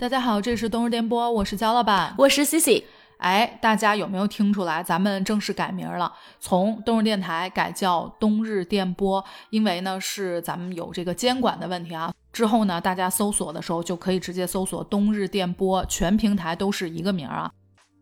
[0.00, 2.84] 大家好，这是冬日电波，我是焦老板，我是 Cici。
[3.16, 4.80] 哎，大家有没有听出来？
[4.80, 12.14] 咱们正式改名了，从冬日电台改叫冬日电波，因为呢是咱们有这个监管的问题啊。
[12.32, 17.50] 之后呢，大家搜索的时候就可以直接搜索冬日电波，全平台都是一个名啊。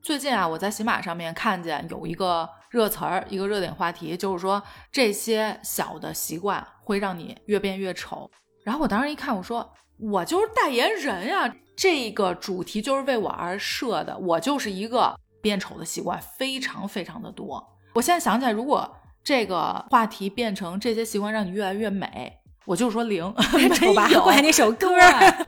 [0.03, 8.31] 最近啊，我在喜马上面看见有一个热词儿，一个热点话题，就是说这些小的习惯会让你越变越丑。
[8.65, 11.51] 然后我当时一看，我说我就是代言人呀。
[11.77, 17.65] 这个主题就是为我而设的，我就是一个变丑的习惯非常非常的多。
[17.93, 18.91] 我现在想起来，如果
[19.23, 22.33] 这个话题变成这些习惯让你越来越美，
[22.65, 23.23] 我就说零，
[23.77, 24.89] 丑八怪那首歌，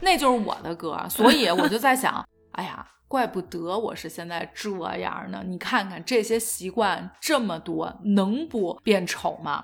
[0.01, 1.03] 那就是我的歌。
[1.09, 5.43] 所以我就在想，哎呀，怪不得我是现在这样呢。
[5.45, 9.63] 你看看这些习惯这么多，能不变丑吗？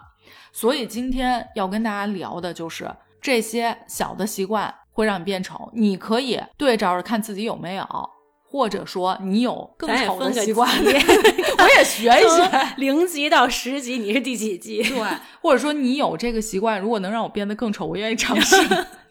[0.52, 2.90] 所以今天要跟大家聊的就是
[3.22, 4.73] 这些小的习惯。
[4.96, 7.86] 会让你变丑，你可以对照着看自己有没有，
[8.50, 14.82] 或者说你有更丑的习惯， 我也学一学， 零级到十级，你是第几级？
[14.88, 14.98] 对，
[15.42, 18.56] 或者说你有这个习惯，如果能让我变得更丑，我愿意尝试。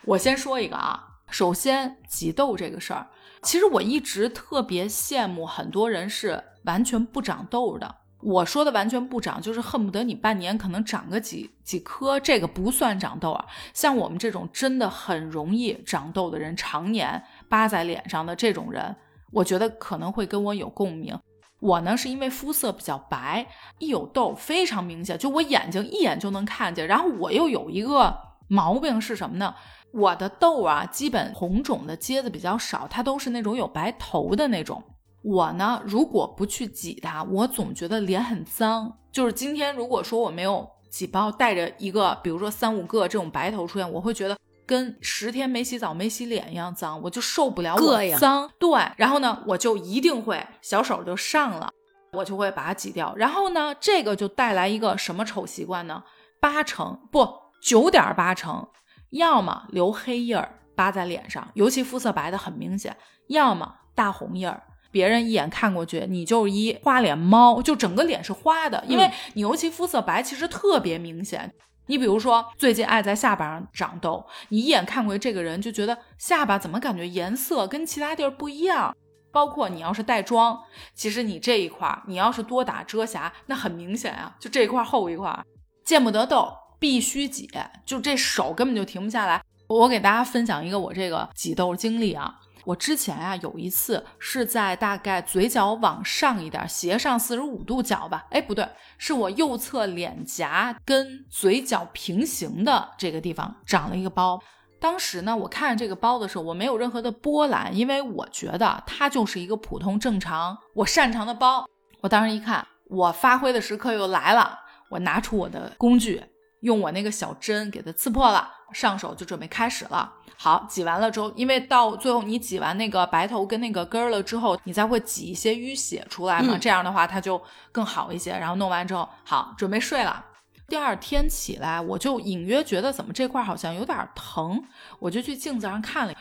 [0.06, 3.08] 我先说一个啊，首先挤痘这个事儿，
[3.42, 7.94] 其实我一直特别羡慕很多人是完全不长痘的。
[8.24, 13.44] 我说的完全不长，就是恨不得你半年可能长个几几颗，这个不算长痘啊。
[13.74, 18.96] 像我们这种真的很容易长痘的人，常年扒在脸上的这种人，
[19.30, 21.18] 我觉得可能会跟我有共鸣。
[21.60, 23.46] 我呢是因为肤色比较白，
[23.78, 26.86] 一有痘非常明显，就我眼睛一眼就能看见。
[26.86, 29.54] 然后我又有一个毛病是什么呢？
[29.92, 34.82] 我的痘啊，基本红肿的疖子比较少，它都是那种有白头的那种。
[35.24, 38.98] 我呢，如果不去挤它，我总觉得脸很脏。
[39.10, 48.50] 就是今天，如果说我没有挤包，带着一个，比如说三五个这种白头出现，我会觉得跟十天没洗澡、没洗脸一样脏，我就受不了我脏。
[48.58, 51.72] 对，然后呢，我就一定会小手就上了，
[52.12, 53.14] 我就会把它挤掉。
[53.16, 56.04] 然后呢，这个就带来一个什么丑习惯呢？
[56.38, 57.26] 八成不
[57.62, 58.68] 九点八成，
[59.08, 62.92] 要么留黑印儿扒在脸上，尤其肤色白的很明显；
[63.28, 64.62] 要么大红印儿。
[64.94, 71.52] 别人一眼看过去，你就是一花脸猫，就整个脸是花的，因为你尤其肤色白，其实特别明显。
[71.86, 78.96] 你比如说，最近爱在下巴上长痘，你一眼看过去，这个人就觉得下巴怎么感觉颜色跟其他地儿不一样。
[79.32, 80.56] 包括你要是带妆，
[80.94, 85.36] 其实你这一块儿，你要是多打遮瑕，那很明显啊，就这一块厚一块，
[85.84, 87.50] 见不得痘，必须挤，
[87.84, 89.42] 就这手根本就停不下来。
[89.66, 92.32] 我给大家分享一个我这个挤痘经历啊。
[92.64, 104.42] 我之前啊有一次是在大概嘴角往上一点，斜上四十五度角吧，哎不对，是我右侧脸颊跟嘴角平行的这个地方长了一个包。
[104.80, 111.64] 当时呢，我看这个包的时候，我没有任何的波澜，因为我觉得它就是一个普通正常我擅长的包。
[112.02, 114.58] 我当时一看，我发挥的时刻又来了，
[114.90, 116.22] 我拿出我的工具，
[116.60, 120.12] 用我那个小针给它刺破了，上手就准备开始了。
[120.36, 127.40] 好，挤完了之后，因为到最后你挤完那个白头跟那个根儿了之后，你再会挤一些淤血出来嘛，这样的话它就
[127.72, 128.32] 更好一些。
[128.32, 130.24] 然后弄完之后，好，准备睡了。
[130.66, 134.62] 第二天起来，我就隐约觉得怎么这块好像有点疼，
[134.98, 136.14] 我就去镜子上看了，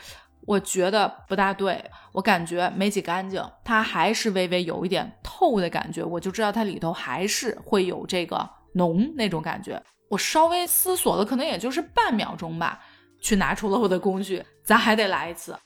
[0.45, 9.81] 我觉得不大对，我感觉没挤干净，它还是微微有一点透的感觉，我就知道它里头还是会有这个脓那种感觉。
[10.09, 12.81] 我稍微思索了，可能也就是半秒钟吧。
[13.23, 15.57] 去拿出了我的工具， 咱还得来一次，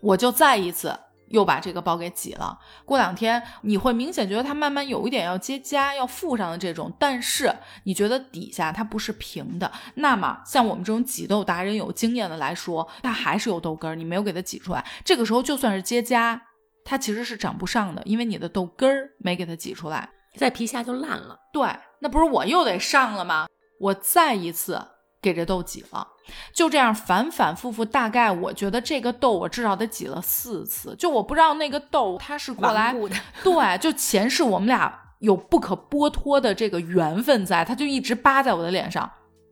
[0.00, 0.96] 我就再一次
[1.30, 2.56] 又把这个包给挤了。
[2.84, 7.52] 过两天你会明显觉得它慢慢有一点要结痂、要附上的这种，但是
[7.84, 14.84] 你觉得底下它不是平的，那么像我们这种挤痘达人有经验的来说，它还是有痘根儿，你没有给它挤出来。
[15.04, 16.38] 这个时候就算是结痂，
[16.84, 21.36] 它其实是长不上的，因为你的痘根儿没给它挤出来，在皮下就烂了。
[21.52, 21.68] 对，
[22.00, 23.48] 那不是我又得上了吗？
[23.80, 24.80] 我再一次。
[25.22, 26.06] 给这痘挤了，
[26.52, 30.94] 就这样反反复复，大概我觉得这个痘我至少得挤了四次。
[30.96, 32.94] 就我不知道那个痘它是过来，
[33.42, 39.10] 对，就前世我们俩有不可剥脱的这个缘分在，它就一直扒在我的脸上。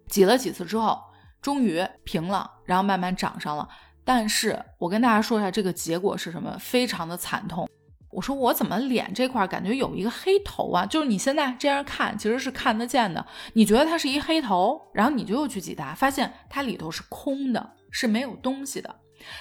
[0.09, 0.99] 挤了几次之后，
[1.41, 3.69] 终于平了，然后慢慢长上了。
[4.05, 6.56] 但是我跟大家说一下，这个结果是什么？
[6.61, 7.67] 非常的惨痛。
[8.14, 10.87] 我说我怎么脸这块感觉有一个黑头啊？
[10.87, 13.25] 就是你现在这样看，其实是看得见的。
[13.55, 18.94] 你觉得它是一黑头，然后你就又去挤它，发现它里头是空的，是没有东西的。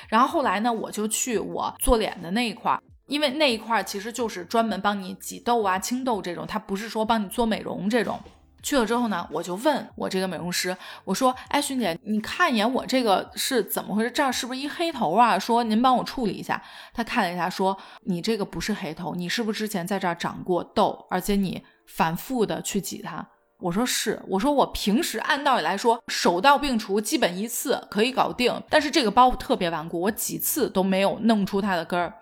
[0.09, 8.19] 然后后来呢，我就去我做脸的那一块，因为那一块其实就是专门帮你挤痘啊、清痘这种，它不是说帮你做美容这种。
[8.63, 14.09] 去了之后呢，我就问我这个美容师，我说：“哎，徐姐，你看一眼我这个是怎么回事？
[14.09, 15.37] 这儿是不是一黑头啊？
[15.37, 16.63] 说您帮我处理一下。”
[16.95, 17.77] 他看了一下，说
[18.07, 23.27] ：“你这个不是黑头，你是不是之前在这儿长过痘，而且你反复的去挤它？”
[23.59, 32.13] 我说是，我说我平时按道理来说手到病除，基本一次可以搞定，但是这个包特别顽固，我几次都没有弄出它的根儿。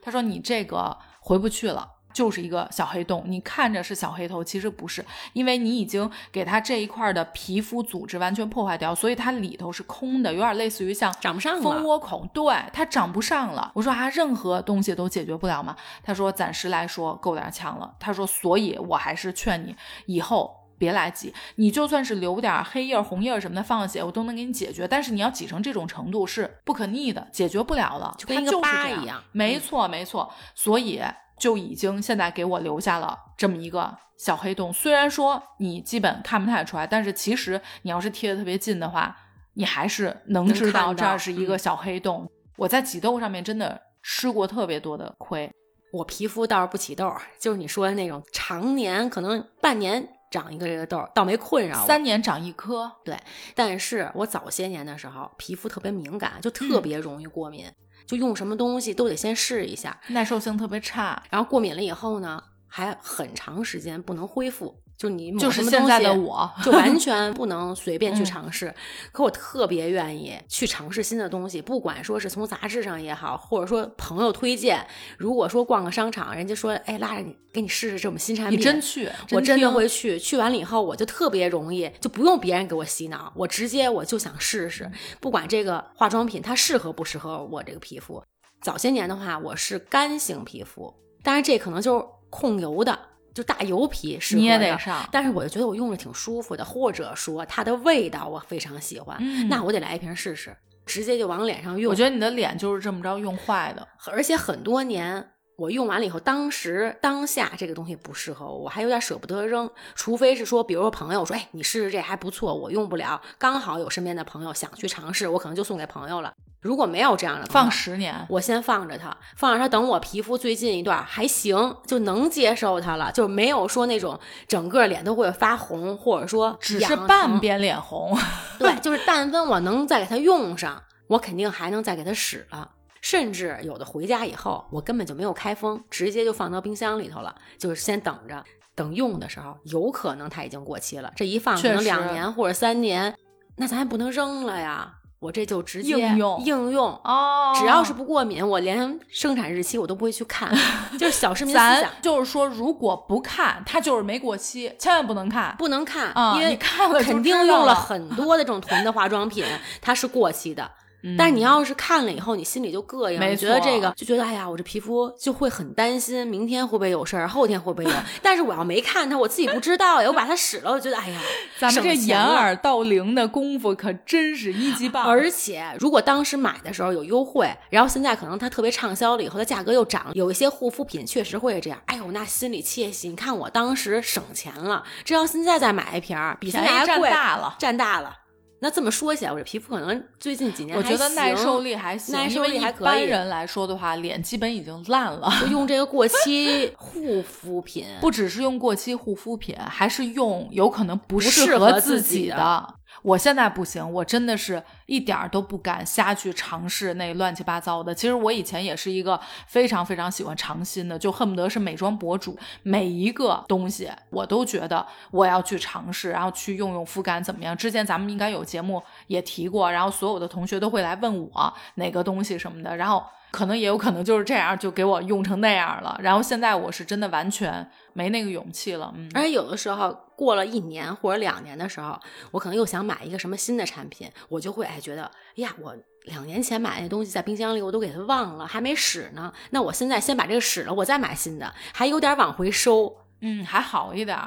[0.00, 1.88] 他说：“你这个回不去了。”
[2.18, 5.04] 就是一个小黑洞，你看着是小黑头，其实不是，
[5.34, 13.70] 因为你已经给它这一块的皮肤组织完全破坏掉，所以它里头是空的，有点类似于像长不上蜂窝孔，对，它长不上了。
[13.72, 15.76] 我说啊，任何东西都解决不了吗？
[16.02, 17.94] 他说暂时来说够点呛了。
[18.00, 19.76] 他说，所以我还是劝你
[20.06, 24.88] 以后别来挤，你就算是留点黑印、红印什么的放血，我都能给你解决。
[24.88, 29.22] 但是你要挤成这种程度是不可逆的，解决不了了，就跟一个疤一样。
[29.30, 31.00] 没错，没错，所以。
[31.38, 39.16] 就已经现在给我留下了这么一个小黑洞，虽然说你基本看不太出来，但是其实你要是贴的特别近的话，
[39.54, 42.28] 你还是能知道这儿是一个小黑洞。
[42.56, 45.48] 我在挤痘上面真的吃过特别多的亏，
[45.92, 51.86] 我皮肤倒是不起痘，就是你说的那种常年可能半年长一个这个痘，倒没困扰。
[51.86, 53.16] 三年长一颗，对，
[53.54, 57.66] 但是我早些年的时候皮肤特别敏感，就特别容易过敏。
[58.08, 64.80] 就用什么东西都得先试一下，耐受性特别差，然后过敏了以后呢，还很长时间不能恢复。
[64.98, 68.74] 就你就是现在的我，就完全不能随便去尝试。
[69.12, 74.84] 可我特别愿意去尝试新的东西，不管说是从杂志上也好，或者说朋友推荐。
[75.16, 80.18] 如果说逛个商场，人家说哎拉着你给你试试这种新产品，你真去，我真的会去。
[80.18, 84.90] 去完了以后，我就特别容易，就不用别人给我洗脑，我直接我就想试试，
[85.20, 88.20] 不管这个化妆品它适合不适合我这个皮肤。
[88.60, 90.92] 早些年的话，我是干性皮肤，
[91.22, 92.98] 当然这可能就是控油的。
[93.34, 101.90] 就大油皮是你也得上，但是我就觉得我用着挺舒服的，或者说它的味道我非常喜欢，那我得来一瓶试试，直接就往脸上用。
[101.90, 105.30] 我觉得你的脸就是这么着用坏的，而且很多年。
[105.58, 109.68] 我用完了以后，当时当下这个东西不适合我，我还有点舍不得扔。
[109.96, 116.32] 除非是说，比如说朋友说，哎，你试试这还不错，我用不了，刚好有身边的朋友想去尝试，我可能就送给朋友了。
[116.60, 124.16] 如果没有这样的，放十年，我先放着它，放着它，等我皮肤最近一段还行，就能接受它了，就没有说那种
[124.46, 128.16] 整个脸都会发红，或者说只是半边脸红。
[128.60, 132.70] 对， 就是但凡我能再给它用上，我肯定还能再给它使了。
[133.00, 141.12] 甚至有的回家以后，我根本就没有开封，直接就放到冰箱里头了，就是先等着，等用的时候，有可能它已经过期了。
[141.16, 143.14] 这一放可能两年或者三年，
[143.56, 144.94] 那咱也不能扔了呀。
[145.20, 150.48] 我这就直接应用应用哦，只要是不过敏，我连生产日期我都不会去看，
[150.96, 151.90] 就是小市民思想。
[152.00, 159.44] 就是说，如果不看，它就是没过期，千万不能看，不能看，因为你看了肯定用了很多的这种囤的化妆品，
[159.82, 160.70] 它是过期的。
[161.16, 167.96] 但是你要是看了以后，你心里就膈应，你觉得这个就觉得哎呀，我这皮肤就会很担心，明天会不会有事儿，后天会不会有？
[168.20, 171.20] 但是我要没看它，我自己不知道呀，我把它使了，我觉得哎呀，
[171.58, 175.04] 咱们这掩耳盗铃的功夫可真是一级棒。
[175.04, 181.80] 而且如果当时买的时候有优惠，然后现在可能它特别畅销了以后，它价格又涨，有一些护肤品确实会这样。
[181.86, 188.16] 哎呦，那心里窃喜，你看我当时省钱了，这要现在再买一瓶，比现在还贵，占大了，占大了。
[188.60, 192.82] 那这么说起来，我这皮肤可能最近几年我觉得耐受力还行，耐受力还可以。
[192.82, 202.74] 一般人来说的话，脸基本已经烂了，就用这个过期 护肤品，不只是用过期护肤品，还是用有可能不适合自己的。
[203.02, 207.94] 我现在不行，我真的是一点儿都不敢瞎去尝试那乱七八糟的。
[207.94, 217.56] 其实我以前也是一个非常非常喜欢尝新的，就恨不得是美妆博主，每一个东西我都觉得我要去尝试，然后去用用肤感怎么样。
[217.56, 223.04] 之前咱们应该有节目也提过，然后所有的同学都会来问我哪个东西什么的，然后。
[223.30, 225.98] 可能也有可能就是这样，就给我用成那样了。
[226.02, 228.92] 然后现在我是真的完全没那个勇气了。
[228.96, 231.98] 嗯，而且有的时候过了一年或者两年的时候，
[232.30, 239.32] 我可能又想买一个什么新的产品，我就会哎觉得，哎呀，我两年前买那东西在冰箱里，我都给它忘了，还没使呢。
[239.50, 242.96] 那我现在先把这个使了，我再买新的，还有点往回收。
[243.20, 244.18] 嗯，还好一点。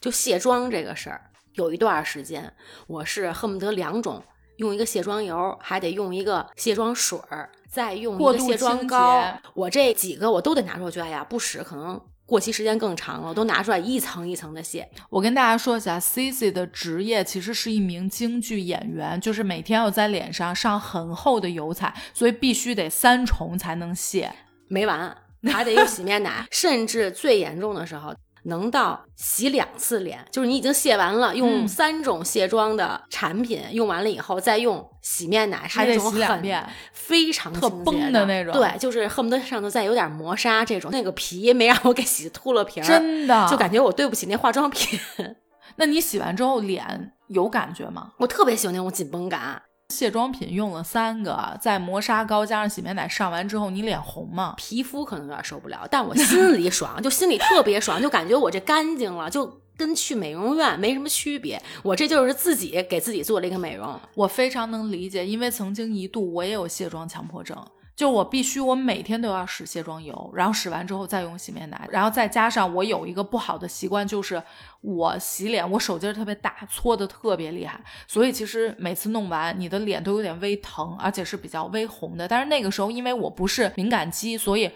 [0.00, 2.52] 就卸妆这个事儿，有一段时间
[2.88, 4.20] 我是恨不得两种，
[4.56, 7.50] 用一个卸妆油，还得用一个卸妆水儿。
[7.72, 9.24] 再用一个卸妆膏，
[9.54, 14.86] 我这几个我都得拿出来，觉得哎呀不使，可能过期时间更长了，都拿出来一层一层的卸。
[15.08, 24.30] 我跟大家说一下，C C 的职业其实是一名京剧演员，就是每天要在脸上上很厚的油彩，所以必须得三重才能卸，
[24.68, 25.16] 没完，
[25.50, 28.14] 还得用洗面奶，甚至最严重的时候。
[28.44, 36.68] 能到洗两次脸，就是你已经卸完了，用嗯三种卸妆的产品用完了以后，再用洗面奶，是那种很洗两遍。
[36.92, 44.98] 非常特崩的那种对，就是恨不得上头再有点磨砂这种，那个皮没让我给洗秃了皮儿，真的，就感觉我对不起那化妆品。
[45.76, 48.12] 那你洗完之后脸有感觉吗？
[48.18, 54.54] 我特别喜欢那种紧绷感，卸妆品用了三个，在磨砂膏加上洗面奶上完之后，你脸红吗？
[54.56, 61.62] 皮肤可能有点受不了，但我心里爽，就心里特别爽，就感觉我这干净了，就跟去美容院没什么区别。
[61.82, 64.00] 我这就是自己给自己做了一个美容。
[64.14, 67.56] 我非常能理解，因为曾经一度我也有卸妆强迫症，
[67.94, 74.42] 就我必须我每天都要使卸妆油，然后使完之后再用洗面奶，然后再加上我有一个不好的习惯，就是
[74.80, 82.26] 我洗脸我手劲儿特别大，搓的特别厉害，所以其实每次弄完你的脸都有点微疼，而且是比较微红的。
[82.26, 84.70] 但是那个时候因为我不是敏感肌，所以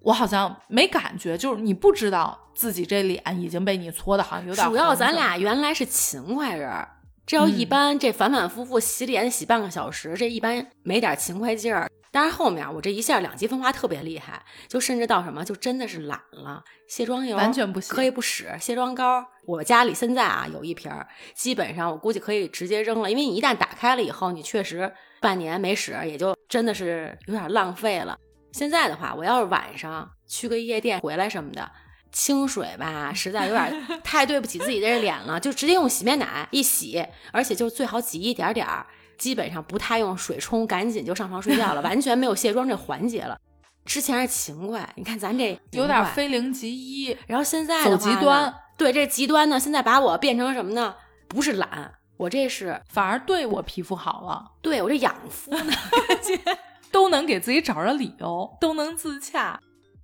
[0.00, 6.88] 我好像没感觉，就是你不知道自己这脸已经被你搓的好像有点红主要咱俩原来是勤快人儿，
[7.26, 11.88] 这要一嗯般这反反复复洗脸洗半个小时，这一般没点勤快劲儿。
[12.12, 28.18] 但是后面我这一下两极分化特别厉害，就甚至到什么就真的是懒了，卸妆油完全不行可以不使，卸妆膏我家里现在啊有一瓶儿，基本上我估计可以直接扔了，因为你一旦打开了以后，你确实半年没使，也就真的是有点浪费了。
[28.52, 31.72] 现在的话，我要是晚上去个夜店回来什么的，
[32.12, 37.02] 清水吧，实在有点 太对不起自己这脸了，就直接用洗面奶一洗，
[37.32, 38.86] 而且就最好挤一点点儿，
[39.22, 43.38] 基本上不太用水冲，赶紧就上床睡觉了， 完全没有卸妆这环节了。
[43.84, 47.16] 之前是勤快，你看咱这有点非零即一。
[47.28, 50.92] 然后现在走极端，对这极端呢，现在把我变成什么呢？
[51.28, 55.72] 不是懒，我这是反而对我皮肤好了，对我这养肤呢。
[56.90, 59.60] 都能给自己找着理由，都能自洽。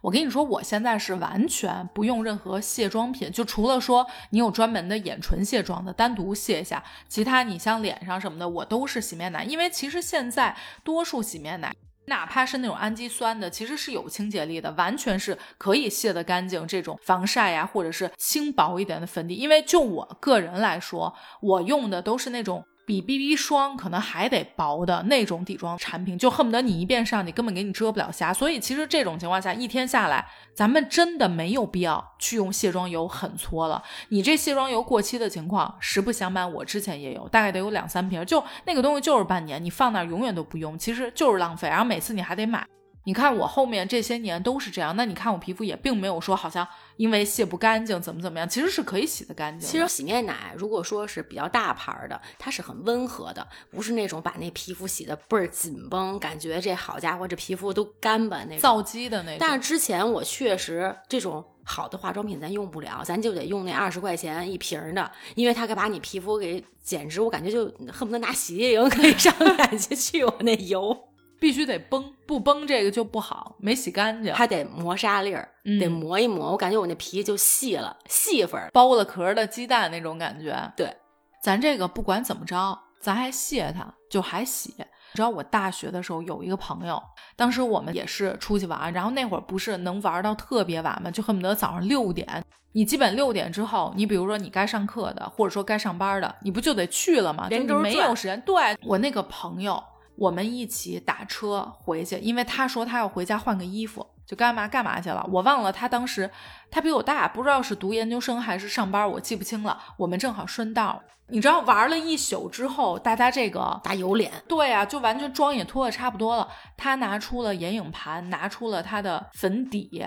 [0.08, 9.44] 我跟你说，我现在是完全不用任何卸妆品，就除了说你有专门的眼唇卸妆的，单独卸一下，其他你像脸上什么的，我都是洗面奶。
[9.44, 11.74] 因为其实现在多数洗面奶，
[12.06, 16.66] 哪怕是那种氨基酸的，其实是有清洁力的，完全是可以卸得干净。
[16.66, 22.64] 这种防晒呀，或者是轻薄一点的粉底，因为就我个人来说，我用的都是那种。
[22.88, 28.32] 比 BB 霜可能还得薄的那种底妆产品，就恨不得你一遍上，你根本给你遮不了瑕。
[28.32, 33.82] 所以其实这种情况下，一天下来，咱们真的没有必要去用卸妆油狠搓了。
[34.08, 41.68] 你这卸妆油过期的情况，实不相瞒，我之前也有，大概得有两三瓶，就那个东西就是半年，你放那永远都不用，其实就是浪费。
[41.68, 42.66] 然后每次你还得买。
[43.08, 49.72] 你看我后面这些年都是这样，那你看我皮肤也并没有说好像因为卸不干净怎么怎么样，其实是可以洗得干净的。
[49.72, 58.58] 其实洗面奶如果说是比较大牌儿的，它是很温和的，不是那种把那皮肤洗的倍儿紧绷，感觉这好家伙这皮肤都干巴那种。
[58.58, 59.38] 皂基的那种。
[59.40, 70.94] 但是之前我确实这种好的化妆品咱用不了，咱就得用那二十块钱一瓶儿的，因为它可以把你皮肤给简直，我感觉就恨不得拿洗洁精可以上 脸去去我那油，
[71.40, 74.32] 必须得崩，不崩这个就不好，没洗干净。
[74.34, 78.70] 还得磨砂粒儿，嗯得磨一磨，我感觉我那皮就细了，细粉儿。
[78.72, 80.72] 剥了壳的鸡蛋那种感觉。
[80.76, 80.94] 对，
[81.42, 84.74] 咱这个不管怎么着，咱还卸它，就还洗。
[84.78, 87.02] 你知道我大学的时候有一个朋友，
[87.34, 97.46] 当时我们也是出去玩，然后那会儿不是能玩到特别晚嘛，就恨不得早上六点，你基本六点之后，你比如说你该上课的，或者说该上班的，你不就得去了吗？
[97.48, 98.38] 连轴转没有时间。
[98.42, 99.82] 对我那个朋友，
[100.18, 105.24] 我们一起打车回去，因为他说他要回家换个衣服，就干嘛干嘛去了。
[105.32, 106.28] 我忘了他当时
[106.70, 109.80] 他比我大，不知道是读研究生还是上班，我记不清了。
[109.96, 116.48] 我们正好顺道，你知道玩了一宿之后，大家这个打油脸，对啊，就完全妆也脱的差不多了。
[116.76, 120.04] 他拿出了眼影盘，拿出了他的粉底，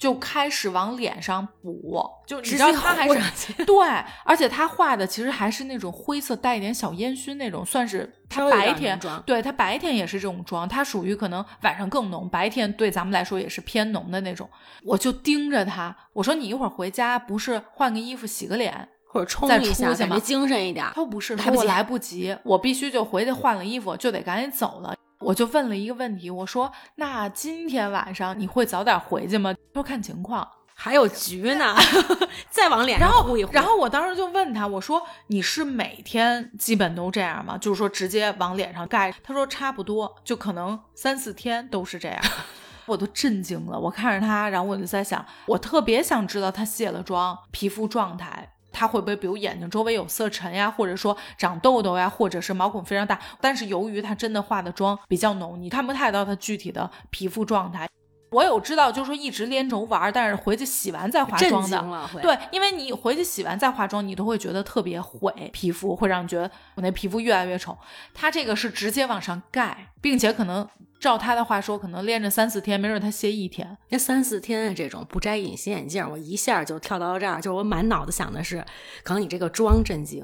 [0.00, 2.04] 就开始往脸上补。
[2.26, 3.86] 就直接他还是糊上去对，
[4.24, 14.48] 而且他画的其实还是那种灰色带一点小烟熏那种，算是他白天妆对他白天也是这种妆，他属于可能晚上更浓，白天对咱们来说也是偏浓的那种。
[14.84, 18.88] 我就盯着他，我说你一会儿回家不是换个衣服洗个脸？
[19.12, 20.92] 或者冲再一下，出去嘛感觉精神一点儿。
[20.94, 21.34] 他说不是，
[21.66, 24.94] 来不及，我必须就回去换了衣服，就得赶紧走了。
[25.20, 30.48] 我就问了一个问题，我说：“那今天晚上你会早点回去吗？”他说：“看情况。
[30.74, 31.76] 还有局呢，
[32.48, 33.52] 再往脸然后上糊一糊。
[33.52, 37.58] 然后我当时就问他，我说：“你是每天基本都这样吗？
[37.58, 42.18] 就是说直接往脸上盖？”他说：“差不多，就可能三四天都是这样。
[42.86, 48.54] ”我都震惊了，我看着他，然后我就在想，我特别想知道他卸了妆皮肤状态。
[48.72, 53.18] 他会不会比如眼睛周围有色沉呀，或者说长痘痘呀，或者是毛孔非常大？
[53.40, 57.88] 但是由于他真的化的妆比较浓，你看不太到他具体的皮肤状态。
[58.32, 62.08] 我有知道，就是说一直连轴玩，但是回去洗完再化妆的。
[62.22, 67.76] 对，因为你回去洗完再化妆，你都会觉得特别毁皮肤，会让你觉得我那皮肤越来越丑。
[68.14, 70.64] 它这个是直接往上盖，并且可能
[71.00, 73.76] 照他的话说，可能练着三四天，没准他歇一天。
[73.88, 78.64] 那三四天这种不摘隐形眼镜，我一下就跳到了这儿，就我满脑子想的是，
[79.02, 80.22] 可能你这个妆震惊。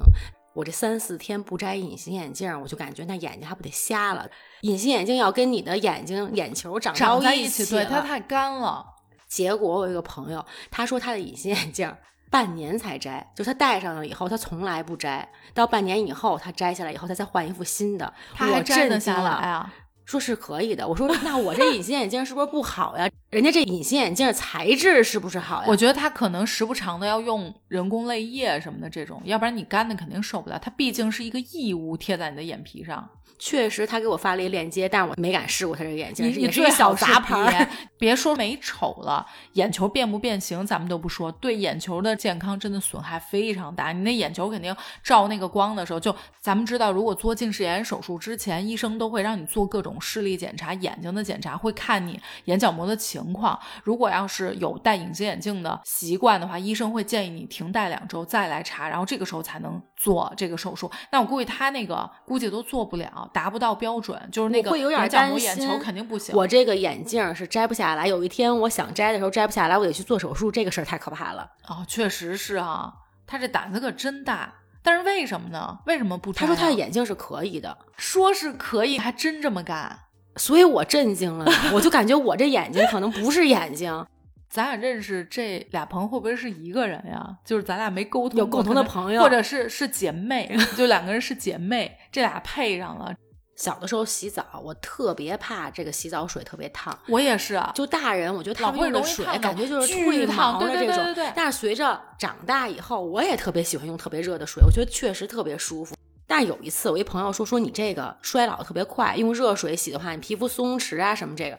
[0.54, 4.26] 我这三四天不摘隐形眼镜，我就感觉那眼睛还不得瞎了。
[4.62, 8.84] 隐形眼镜要跟你的眼睛眼球长长在一起，对它太干了。
[9.28, 11.94] 结果我有一个朋友，他说他的隐形眼镜
[12.30, 18.12] 半年才摘，就他戴上了以后，他从来不摘，到半年以后他摘下来以后，他再换一副新的。
[18.34, 19.72] 他还摘得下来啊？
[20.06, 20.88] 说是可以的。
[20.88, 23.10] 我说那我这隐形眼镜是不是不好呀？
[23.30, 25.64] 人家这隐形眼镜材质是不是好呀？
[25.68, 30.58] 我觉得他可能时不常的要用人工泪液什么的这种，要不然你干的肯定受不了。
[30.58, 33.08] 它毕竟是一个异物贴在你的眼皮上。
[33.38, 36.26] 确实，他给我发了一链接，但是我没敢试过他这个眼镜。
[36.26, 37.68] 你是小杂牌，
[37.98, 43.92] 别说美丑了，眼球变不变形咱们都不说，对眼球的健康真的损害非常大。
[43.92, 53.58] 你那眼球肯定照那个光的时候，就咱们知道，如果做近视眼手术之前，医生都会让你做各种视力检查、眼睛的检查，会看你眼角膜的情况。
[53.82, 60.90] 如果要是有戴隐形眼镜的习惯的话，医生会建议你停戴两周再来查，然后这个时候才能做这个手术。
[61.10, 63.06] 那我估计他那个估计都做不了。
[63.32, 65.44] 达不到标准，就是那个会有点担心。
[65.44, 66.34] 眼球肯定不行。
[66.34, 71.48] 我这个眼镜是摘不下来，有一天我想摘的时候摘不下来，我得去做手术，这个事儿太可怕了。
[71.68, 72.92] 哦，确实是啊，
[73.26, 74.52] 他这胆子可真大。
[74.82, 75.78] 但是为什么呢？
[75.86, 76.40] 为什么不摘？
[76.40, 79.98] 他说他的眼镜是可以的，说是可以，还真这么干。
[80.36, 84.06] 所以我震惊了，我就感觉我这眼睛可能不是眼睛。
[84.48, 87.36] 咱俩认识这俩朋友会不会是一个人呀？
[87.44, 93.12] 就是咱俩没沟通，有共同的朋友，或者是是姐妹， 就两个人是姐妹，这俩配上了。
[93.56, 96.96] 小的时候洗澡，我特别怕这个洗澡水特别烫。
[97.08, 101.32] 我也是，啊就大人我觉得他们用的水感觉就是巨烫的这种。
[101.34, 105.96] 但是随着长大以后，我也特别喜欢用特别热的水，我觉得确实特别舒服。
[106.26, 111.58] 但有一次，我一朋友说说你这个衰老特别快，用热水洗的话，你皮肤松弛啊什么这个，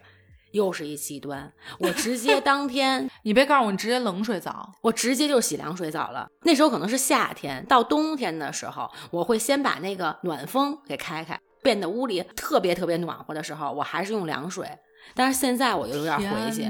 [0.52, 1.52] 又是一极端。
[1.80, 6.28] 我直接当天， 你别告诉我你直接冷水澡，我直接就洗凉水澡了。
[6.42, 11.40] 那时候可能是夏天，到冬天的时候，我会先把那个暖风给开开。
[11.64, 14.70] 变得屋里特别特别暖和的时候，我还是用凉水。
[15.14, 16.64] 但是现在我就有点回去，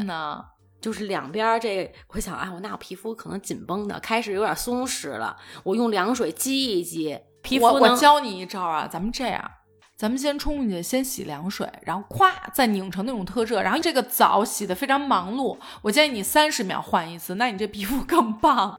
[0.82, 5.36] 就是两边这，我想，啊，我那我皮肤可能紧绷的，开始有点松弛了。
[5.64, 9.52] 我用凉水激一激，皮肤我我教你一招啊，咱们这样，
[9.96, 18.78] 咱们先冲进去，先洗凉水，然后咵再拧成那种特热，然后这个澡洗的非常忙碌，我建议你三十秒换一次，那你这皮肤更棒。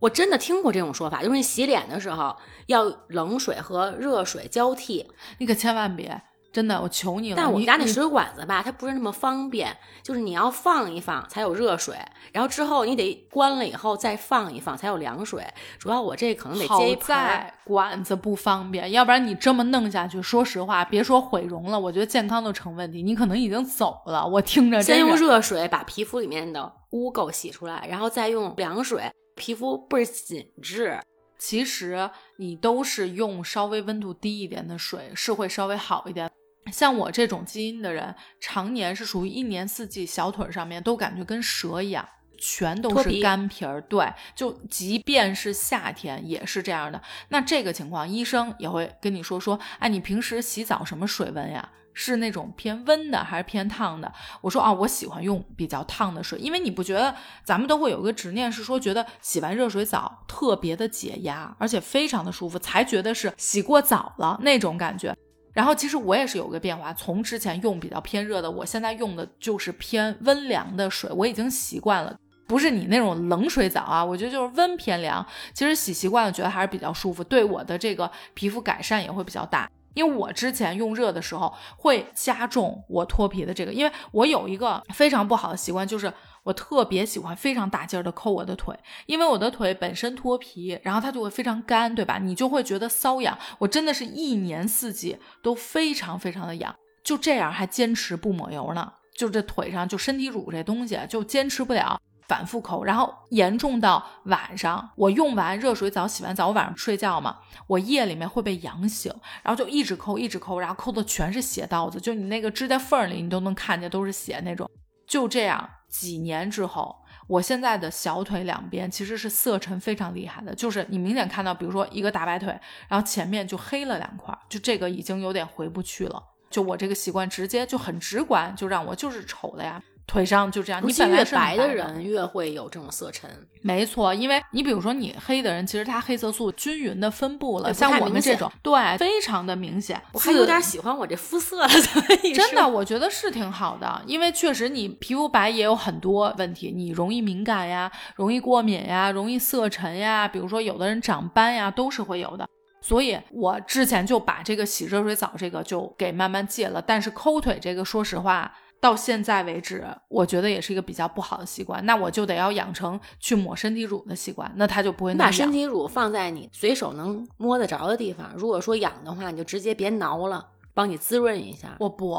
[0.00, 6.20] 我真的听过这种说法，就是你洗脸的时候要冷水和热水交替，你可千万别，
[6.52, 7.36] 真的，我求你了。
[7.36, 11.96] 但我们家那水管子吧，它不是那么方便，就是你要放一放才有热水，
[12.32, 15.46] 然后之后你得关了以后再放一放才有凉水。
[15.78, 23.02] 主要我这可能得接一在管子不方便，要不然你这么弄下去，说实话，别说毁容了，我觉得健康都成问题。
[23.02, 24.82] 你可能已经走了，我听着。
[24.82, 29.10] 先用热水把皮肤里面的污垢洗出来，然后再用凉水。
[29.36, 31.00] 皮肤倍儿紧致，
[31.38, 36.28] 其实你都是用稍微温度低一点的水，是会稍微好一点。
[36.72, 43.80] 像我这种基因的人，常年是属于一年四季小腿上面都感觉跟蛇一样，全都是干皮儿。
[43.82, 47.00] 对，就即便是夏天也是这样的。
[47.28, 51.70] 那这个情况，医生也会跟你说说，哎，你平时洗澡什么水温呀？
[51.92, 54.10] 是那种偏温的还是偏烫的？
[54.40, 65.14] 我说啊，我喜欢用比较烫的水，因为你不觉得咱们都会有个执念，是说觉得洗完热水澡特别的解压，而且非常的舒服，才觉得是洗过澡了那种感觉。
[65.52, 79.68] 然后其实我也是有个变化，从之前用比较偏热的，我现在用的就是偏温凉的水，我已经习惯了，不是你那种冷水澡啊，我觉得就是温偏凉，其实洗习惯了，觉得还是比较舒服，对我的这个皮肤改善也会比较大。
[79.94, 86.10] 因为我之前用热的时候会加重我脱皮的这个，因为我有一个非常不好的习惯，就是
[86.42, 92.18] 我特别喜欢非常大劲儿的抠我的腿，因为我的腿本身脱皮，然后它就会非常干，对吧？
[92.18, 93.38] 你就会觉得瘙痒。
[93.58, 96.74] 我真的是一年四季都非常非常的痒，
[97.04, 102.00] 就这样还坚持不抹油呢，就这腿上就身体乳这东西就坚持不了。
[102.28, 114.70] 反复抠，然后严重到晚上，我用完热水澡洗完澡，我晚上睡觉嘛，我夜里面会被痒醒，然后就一直抠，一直抠，然后抠的全是血道子，就你那个指甲缝里你都能看见都是血那种。
[115.08, 126.22] 就这样几年之后，我现在的小腿两边其实是色沉非常厉害的，就是你明显看到，比如说一个大白腿，然后前面就黑了两块，就这个已经有点回不去了。
[126.48, 129.82] 就我这个习惯，直接就很直观，就让我就是丑的呀。
[130.10, 130.82] 腿上就这样。
[130.84, 133.30] 你越本来是白的的人越会有这种色沉。
[133.62, 140.00] 没错，因为你比如说你黑的人，其实他黑色素均匀的分布了，像我们这种，对，非常的明显。
[140.12, 141.68] 我还有点喜欢我这肤色了，
[142.34, 152.48] 真的，我觉得是挺好的，因为确实你皮肤白也有很多问题，你容易敏感呀，容易过敏呀，容易色沉呀，比如说有的人长斑呀，都是会有的。
[152.82, 161.84] 所以我之前就把这个洗热水澡这个就给慢慢戒了，但是抠腿这个，说实话，到现在为止，我觉得也是一个比较不好的习惯。
[161.84, 165.14] 那我就得要养成去抹身体乳的习惯，那它就不会。
[165.14, 171.76] 把身体乳放在你随手能摸得着的地方，如果说痒的话，你就直接别挠了，帮你滋润一下。
[171.78, 172.18] 我不，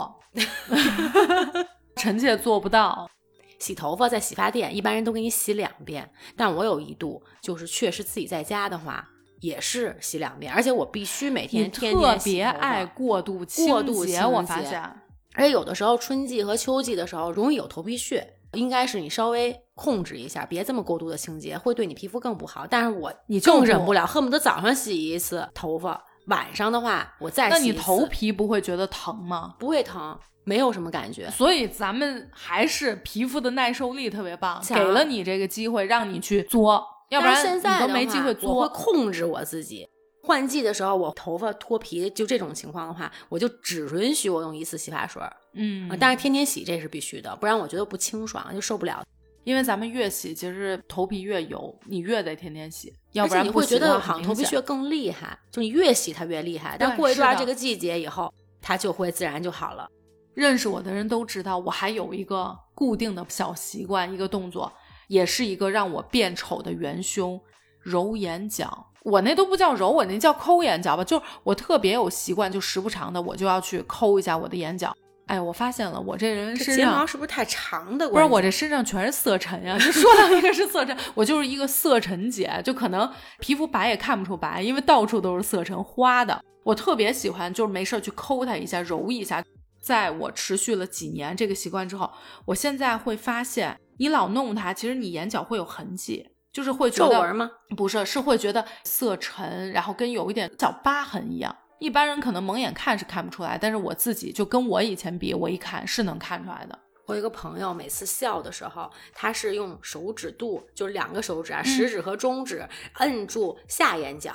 [1.97, 3.09] 臣妾做不到。
[3.57, 9.07] 洗头发在洗发店，一般人都给你洗两遍，但我有一度就是确实自己在家的话，
[9.39, 14.95] 也是洗两遍，而且我必须每你天天特天别爱过度清过度洁，清我发洁现。
[15.33, 22.67] 而且有的时候春季和秋季的时候容易有头皮屑，应该是你稍微控制一下，别这么过度的清洁，会对你皮肤更不好。
[22.67, 29.55] 但是我你就更忍不了，恨不得早上洗一次头发，晚上的话我再洗那你头皮不会觉得疼吗？
[29.57, 31.29] 不会疼，没有什么感觉。
[31.29, 38.69] 所以咱们还是皮肤的耐受力特别棒，给了你这个机会让你去作，要不然现在你都没机会作我会。
[38.73, 39.87] 控制我自己。
[40.23, 49.03] 换季的时候，我头发脱皮，就这种情况的话，我就只允许我用一次洗发水儿、嗯啊，但是天天洗这是必须的，不然我觉得不清爽，就受不了。
[49.43, 56.77] 因为咱们越洗，其实头皮越油，你越得天天洗，要不然不洗的话觉得好像头皮屑更厉害，就你越洗它越厉害。
[56.79, 58.31] 但对过一段这个季节以后，
[58.61, 59.89] 它就会自然就好了。
[60.35, 64.71] 认识我的人都知道，我还有一个固定的小习惯，一个动作，
[65.07, 67.41] 也是一个让我变丑的元凶——
[67.81, 68.90] 揉眼角。
[69.03, 71.03] 我那都不叫揉，我那叫抠眼角吧。
[71.03, 74.95] 就是我特别有习惯，就时不常的我就要去抠一下我的眼角。
[75.27, 78.17] 哎，我发现了，我这人这睫身上毛是不是太长的不？
[78.17, 79.77] 是我这身上全是色沉呀！
[79.79, 83.09] 就说到一个是色沉，我就是一个色沉姐，就可能
[83.39, 86.43] 皮肤白也看不出白，因为到处都是色沉花的。
[86.63, 89.41] 我特别喜欢，就是没事儿去抠它一下，揉一下。
[89.81, 92.11] 在我持续了几年这个习惯之后，
[92.45, 97.51] 我现在会发现，你老弄它，其实你眼角会有痕迹，就是会觉得皱纹吗？
[97.77, 101.55] 不是，是会觉得色沉，然后跟有一点小疤痕一样。
[101.79, 106.77] 一般人可能蒙眼看是看不出来，但是我自己就跟我以前比，我一看是能看出来的。
[107.07, 112.67] 我一个朋友，每次笑的时候，他是用手指肚，就是两个手嗯指啊，食指和中指
[112.99, 114.31] 摁住下眼角，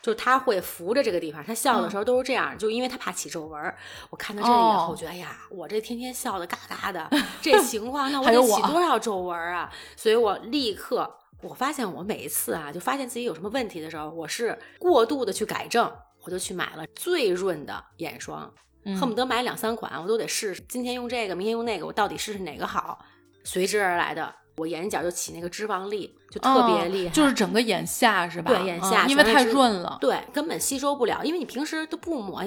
[0.00, 1.44] 就他会扶着这个地方。
[1.44, 3.76] 他笑的时候都是这样，就因为他怕起皱纹儿。
[4.08, 7.10] 我看到这里以后，我觉得哎呀，我这天天笑的嘎嘎的，
[7.42, 9.70] 这 情况，那我得起多少皱纹儿啊？
[9.96, 11.18] 所以我立刻。
[11.42, 15.90] 我发现我每一次啊，就发现自己有什么问题的时候，我是过度的去改正，
[16.24, 18.52] 我就去买了最润的眼霜，
[18.84, 20.62] 嗯恨不得买两三款，我都得试试。
[20.68, 22.98] 今天用这个，明天用那个，我到底试试哪个好？
[23.44, 28.50] 随之而来的，我眼角就起那个脂肪粒，就特别厉害，哦就是整个眼下是吧？
[28.50, 29.98] 对眼下嗯因为太润了。
[30.00, 32.42] 对，根本吸收不了，因为你平时都不抹，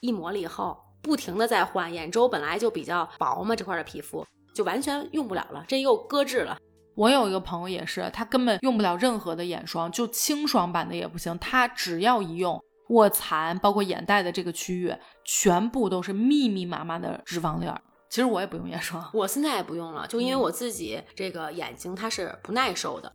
[0.00, 6.56] 一抹了以后，不停的在换，眼周本来就比较薄嘛，这块的皮肤就完全用不了了，这又搁置了。
[6.94, 11.36] 我有一个朋友也是，他根本用不了任何的眼霜，就清爽版的也不行。
[11.38, 17.80] 他只要一用卧蚕，包括眼袋的这个区域，全部都是密密麻麻的脂肪粒儿。
[18.10, 23.12] 其实我也不用眼霜，我现在也不用了，就因为嗯我自己这个眼睛它是不耐受的，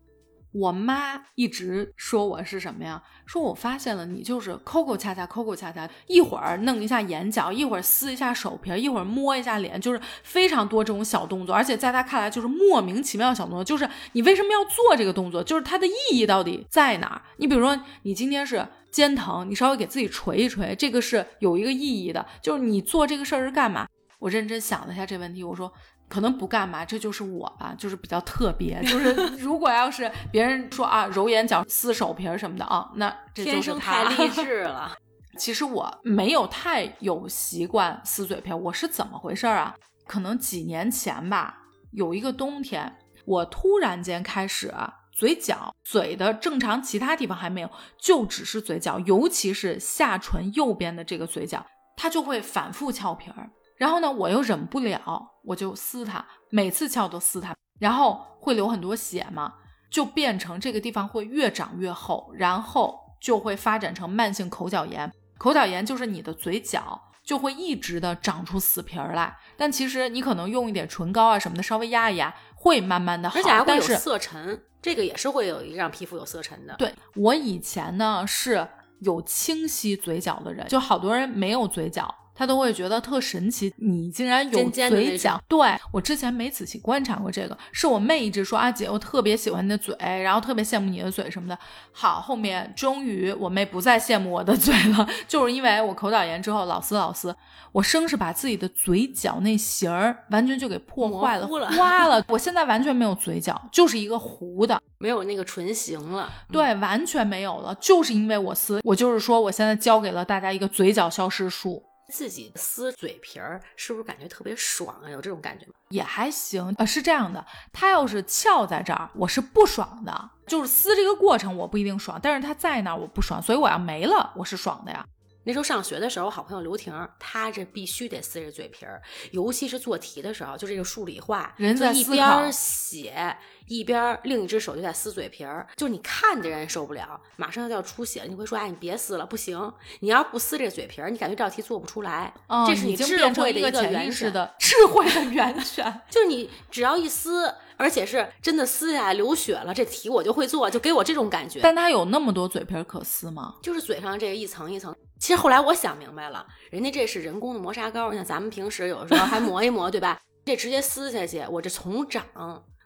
[0.52, 3.02] 我妈一直说我是什么呀？
[3.26, 13.64] 说我发现了你就是抠抠掐掐，抠抠掐掐，一会儿弄一下眼角，一会儿撕一下手皮，一会儿摸一下脸，就是非常多这种小动作，而且在她看来就是莫名其妙的小动作。
[13.64, 15.44] 就是你为什么要做这个动作？
[15.44, 17.22] 就是它的意义到底在哪儿？
[17.38, 22.26] 你比如说，你今天是肩疼，你稍微给自己捶一捶，这个是有一个意义的。
[22.42, 23.88] 就是你做这个事儿是干嘛？
[24.18, 25.72] 我认真想了一下这问题，我说
[26.10, 28.82] 可能不干嘛，这就是我吧，就是比较特别。
[28.84, 34.98] 就是 如果要是别人说啊揉眼角、撕手皮儿什么的啊，那这就天生是他太励 志了。
[35.38, 39.76] 其实我没有太有习惯撕嘴皮儿，我是怎么回事儿啊？
[40.06, 41.60] 可能几年前吧，
[41.92, 53.50] 有一个冬天，我突然间开始啊嘴角、嘴的正常其他地方还没有，就只是嘴角，尤其是下唇右边的这个嘴角，它就会反复翘皮儿。
[53.80, 55.00] 然后呢，我又忍不了，
[55.46, 59.54] 我就撕它，每次翘都撕它，然后会流很多血嘛，
[59.90, 65.10] 就变成这个地方会越长越厚，然后就会发展成慢性口角炎。
[65.38, 73.40] 口角炎就是你的嘴角就会一直的长出死皮儿来，但其实你可能用一点唇膏啊什么的稍微压一压，会慢慢的好。
[73.40, 76.76] 而且还会有但是色沉，这个也是会有让皮肤有色沉的。
[76.78, 78.68] 对我以前呢是
[79.00, 85.38] 有清晰嘴角的人，就好多人没有嘴角，他都会觉得特神奇，你竟然有嘴角。
[85.50, 85.60] 对
[85.92, 91.60] 我之前没仔细观察过这个，是我妹一直说啊姐，我特别喜欢你的嘴，然后特别羡慕你的嘴什么的。
[91.92, 97.36] 好，后面终于我妹不再羡慕我的 嘴了，就是因为我口角炎之后老撕老撕，
[97.74, 102.24] 我生是把自己的嘴角那形儿完全就给破坏了、模糊了花了。
[102.30, 104.82] 我现在完全没有嘴角，就是一个糊的。
[104.98, 106.32] 没有那个唇形了。
[106.50, 115.10] 对，完全没有了，就是因为我撕，我就是说，我现在教给了大家一个嘴角消失术，自己撕嘴皮儿，是不是感觉特别爽啊？
[115.10, 115.74] 有这种感觉吗？
[115.90, 116.74] 也还行。
[116.78, 125.06] 啊，是这样的，它要是翘在这儿，我是不爽的，就是撕这个过程我不一定爽，但是它在那儿我不爽，所以我要没了，我是爽的呀。
[125.44, 133.36] 那时候上学的时候，我好朋友刘婷儿，她这必须得撕着嘴皮儿，尤其是做题的时候，就这个数理化，人就在一边儿写
[133.68, 144.32] 一边儿另一只手就在撕嘴皮儿，就是你看着人受不了，马上就要出血了，你会说，哎，你别撕了，不行，你要不撕这嘴皮儿，你感觉这道题做不出来，哦，这是你智慧的一个源泉。
[144.34, 146.02] 的 智慧的源泉。
[146.12, 151.60] 就是你只要一撕，而且是真的撕下来流血了，这题我就会做，就给我这种感觉。
[151.64, 153.56] 但他有那么多嘴皮儿可撕吗？
[153.64, 154.96] 就是嘴上这个一层一层。
[155.20, 160.20] 其实后来我想明白了，人家这是人工的磨砂膏，你像咱们平时有时候还磨一磨，对吧？
[160.46, 162.24] 这直接撕下去，我这重长，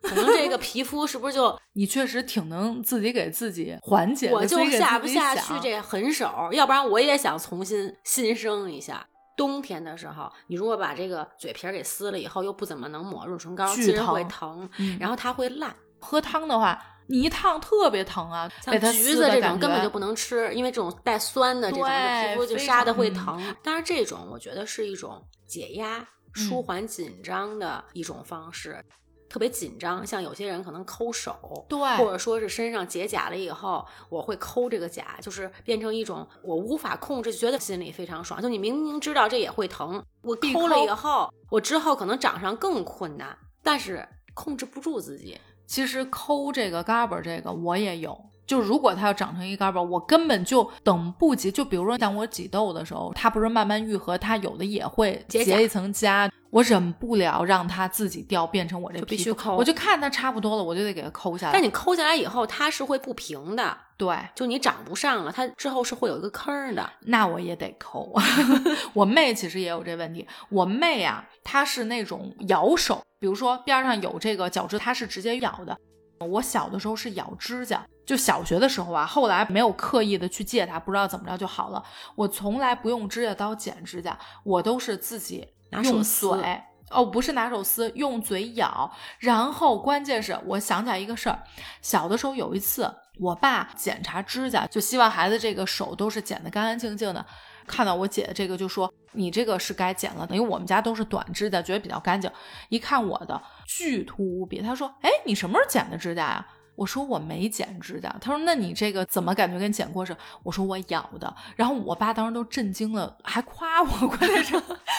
[0.01, 6.49] 可能这个皮肤是不是就 你确实挺能自己给自己缓解，我就下不下去这狠手？
[6.51, 9.05] 要不然我也想重新新生一下。
[9.35, 15.75] 冬天的时候，你如果把这个嘴皮儿给撕了以后，又不怎么能抹润唇膏，巨其实会疼疼，嗯然后它会烂。
[15.99, 23.41] 喝汤的话，你一烫特别疼啊，像橘子这种根本就不能吃，因为这种带酸的这种皮肤就非杀的会疼。
[23.61, 28.83] 当然，这种我觉得是一种解压、舒嗯缓紧张的一种方式。
[29.29, 38.39] 特别紧张，像有些人可能抠手，对或者说是身上结痂了以后，我会抠这个痂，就是变成一种我无法控制，觉得心里非常爽。
[38.39, 45.35] 就你明明知道这也会疼，我抠了以后，我之后可能长上更困难，但是控制不住自己。
[45.65, 51.51] 其实抠这个嘎巴儿这个我也有，就如果它要长成一嘎巴，我根本就等不及。
[51.51, 61.53] 就比如说像我挤痘的时候，它不是慢慢愈合，它有的也会结一层痂，我忍不了让它自己掉变成我这就必须抠我就看它差不多了，我就得给它抠下来。
[61.53, 66.89] 但你抠下来以后，它是会不平的，对，就你长不上了，它之后是会有一个坑儿的。
[67.01, 68.13] 那我也得抠。
[68.93, 70.27] 我妹其实也有这问题。
[70.49, 75.77] 我妹啊，她是那种咬手，比如说边上有这个角质，她是直接咬的。
[76.19, 81.81] 我小的时候是咬指甲，就小学的时候啊，后来没有刻意的去戒它，不知道怎么着就好了。
[82.15, 86.61] 我从来不用指甲刀剪指甲，我都是自己用拿手撕嘴。
[86.91, 88.91] 哦，不是拿手撕，用嘴咬。
[89.17, 91.43] 然后关键是我想起来一个事儿，
[91.81, 97.25] 小的时候有一次，我爸检查指甲，就希望孩子这个手都是剪得干干净净的。
[97.65, 102.29] 看到我姐的这个就说：“你这个是该剪了的，因为我们家都是短指甲，觉得比较干净。”
[102.69, 110.19] 一看我的巨秃无比，他说：“哎，你什么时候剪的指甲呀？”我说我没剪指甲，他说那你这个怎么感觉跟剪过似的？
[110.41, 114.55] 我说我咬的，然后我爸当时都震惊了，还夸我，关键是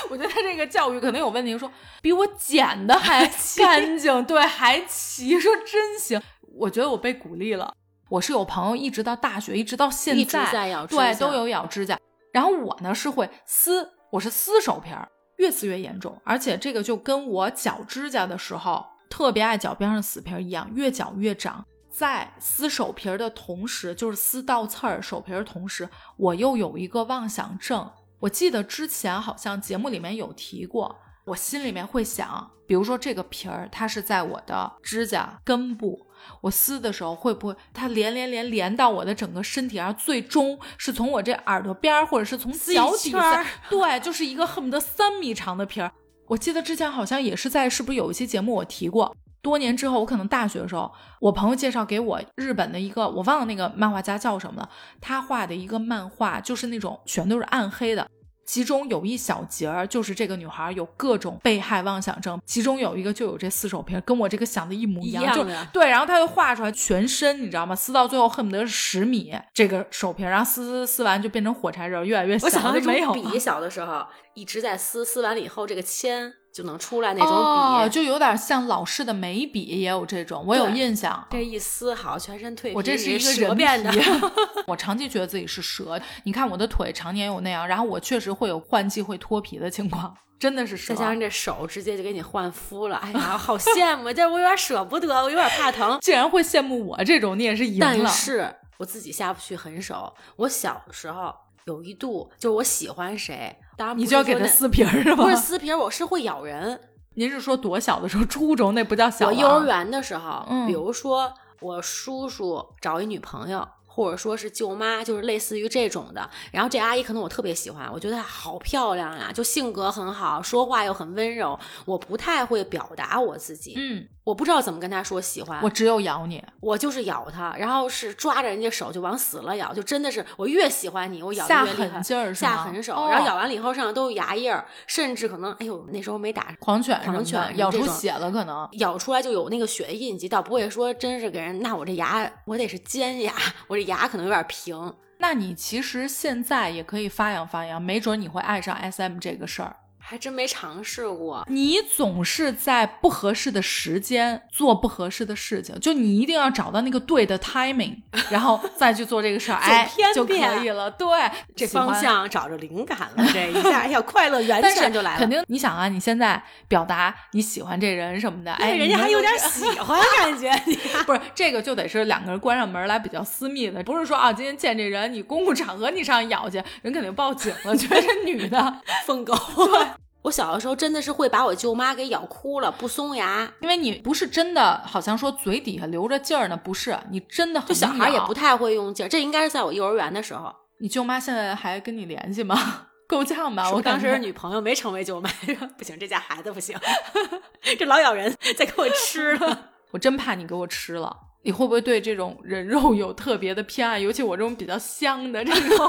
[0.09, 1.69] 我觉得他这个教育可能有问题，说
[2.01, 3.27] 比我剪的还
[3.59, 6.23] 干净，对，还齐，说真行，
[6.55, 7.75] 我觉得我被鼓励了。
[8.15, 11.99] 我是有朋友一直到大学，一直到现在咬指甲对都有咬指甲，
[12.33, 21.65] 然后我呢是会撕，我是撕手皮儿，越撕越严重，而且这个就跟我绞指甲的时候特别爱脚边上死皮儿一样，越绞越长。
[21.91, 27.91] 在撕手皮儿的同时，就是撕倒刺儿手皮儿的同时，我又有一个妄想症。
[28.21, 36.07] 我记得之前好像节目里面有提过，我心里面会想，比如说这个皮儿它是在我的指甲根部，
[36.41, 45.91] 我撕的时候会不会它连连连连到我的整个身体，然后最终是从我这耳朵边儿，或者是从一脚底下，对，就是一个恨不得三米长的皮儿。
[46.27, 49.15] 我记得之前好像也是在，是不是有一期节目我提过？
[49.43, 54.71] 多年之后，我可能大学的时候，我朋友介绍给我日本的一个，我忘了那个漫画家叫什么了，
[55.03, 58.09] 他画的一个漫画，就是那种全都是暗黑的。
[58.47, 67.75] 其中有一小节儿，就是这个女孩有各种被害妄想症，其中有一个就有这撕手皮儿，跟我这个想的一模一样，就一样的对，然后她就画出来全身，你知道吗？
[67.75, 74.05] 撕到最后恨不得是十米这个手皮儿，然后撕撕撕完就变成火柴人儿，越来越我想小，到没有笔，小的时候
[74.35, 81.27] 一直在撕，撕完了以后这个铅就能出来那种笔，哦，就有点像老式的眉笔，也有这种，我有印象。
[81.33, 82.73] 这一撕好，全身蜕皮。
[82.77, 83.91] 我这是一个蛇人变的，
[84.69, 86.01] 我长期觉得自己是蛇。
[86.23, 91.01] 你看我的腿常年有那样，然后我确实会有换季会脱皮的情况，真的是蛇再。
[91.01, 94.13] 加上这手直接就给你换肤了，哎呀，好羡慕！
[94.13, 95.99] 这我有点舍不得，我有点怕疼。
[96.01, 97.87] 竟然会羡慕我这种，你也是赢了。
[98.01, 100.15] 但是我自己下不去狠手。
[100.37, 105.25] 我小时候有一度就是我喜欢谁，当然你就要给它撕皮儿是吧？
[105.25, 106.81] 不是撕皮儿，我是会咬人。
[107.15, 108.25] 您是说多小的时候？
[108.25, 109.29] 初中那不叫小。
[109.29, 116.29] 我幼儿园的时候，嗯比如说我叔叔找一女朋友，或者说是舅妈，就是类似于这种的。
[116.51, 121.59] 然后这阿姨可能我特别喜欢，我觉得她好漂亮呀，就性格很好，说话又很温柔。
[121.85, 125.61] 我不太会表达我自己，嗯，我不知道怎么跟他说喜欢。
[125.63, 126.43] 我只有咬你。
[126.61, 132.03] 我就是咬他，然后是抓着人家手就往死了咬，就真的是我越喜欢你，我咬下的越厉害狠。
[132.03, 132.35] 劲儿？
[132.35, 138.67] 下狠手，哦然后咬完了以后身上都有牙印儿，甚至可能，哎呦，那时候没打狂犬狂犬咬出血了，可能。
[138.73, 141.61] 咬出来就有那个血的印记，倒不会说真是给人。
[141.61, 143.33] 那我这牙，我得是尖牙，
[143.69, 149.77] 我这牙可能有点平，那你其实现在也可以发扬发扬，没准你会爱上 SM 这个事儿。
[150.07, 151.45] 还真没尝试过。
[151.49, 157.97] 你总是在不合适的时间做不合适的事情，就你一定要找到那个对的 timing，
[158.29, 160.91] 然后再去做这个事儿， 哎，偏就可以了。
[160.91, 161.09] 对，
[161.57, 161.95] 这方。
[161.95, 165.19] 向找着灵感了，这一下，哎呀，快乐源泉就来了。
[165.19, 169.65] 肯定，你想啊，你现在表达你喜欢这人什么的，哎，哎，人家还有点喜。
[169.79, 170.51] 欢感觉，
[171.07, 178.81] 不是这个，就得是两个人关上门来比较私密的，不是说啊，今天见这人，你公共场合你上咬去，人肯定报警了，觉得是女的。
[179.07, 179.35] 疯狗。
[180.25, 183.53] 我小的时候真的是会把我舅妈给咬哭了，不松牙。
[183.61, 190.51] 因为你不是真的，好像说嘴底下留着劲儿呢，不是，你真的很就小孩也不太会用劲儿，这应该是在我幼儿园的时候。
[190.79, 192.87] 你舅妈现在还跟你联系吗？
[193.07, 193.71] 够呛吧？
[193.71, 196.75] 我当时女朋友没成为舅妈，说不行，这家孩子不行，
[197.79, 199.69] 这老咬人，再给我吃了。
[199.93, 201.15] 我真怕你给我吃了。
[201.43, 203.99] 你会不会对这种人肉有特别的偏爱？
[203.99, 205.87] 尤其我这种比较香的这种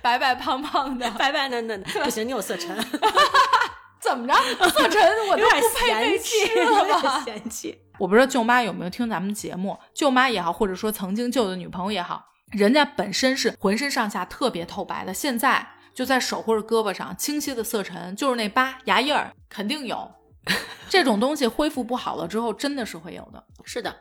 [0.00, 2.76] 白白胖胖的，白白嫩嫩的，不行，你有色沉，
[4.04, 4.34] 怎么着？
[4.68, 7.22] 色沉我都不配被嫌弃，吃了吧？
[7.24, 7.80] 嫌弃。
[7.98, 20.10] 我不知道舅妈有没有听咱们节目，舅妈也好，或者说曾经舅的女朋友也好，人家本身是浑身上下特别透白的，现在就在手或者胳膊上清晰的色沉，就是那疤牙印儿肯定有。
[20.90, 23.42] 这种东西恢复不好了之后，真的是会有的。
[23.64, 23.96] 是的，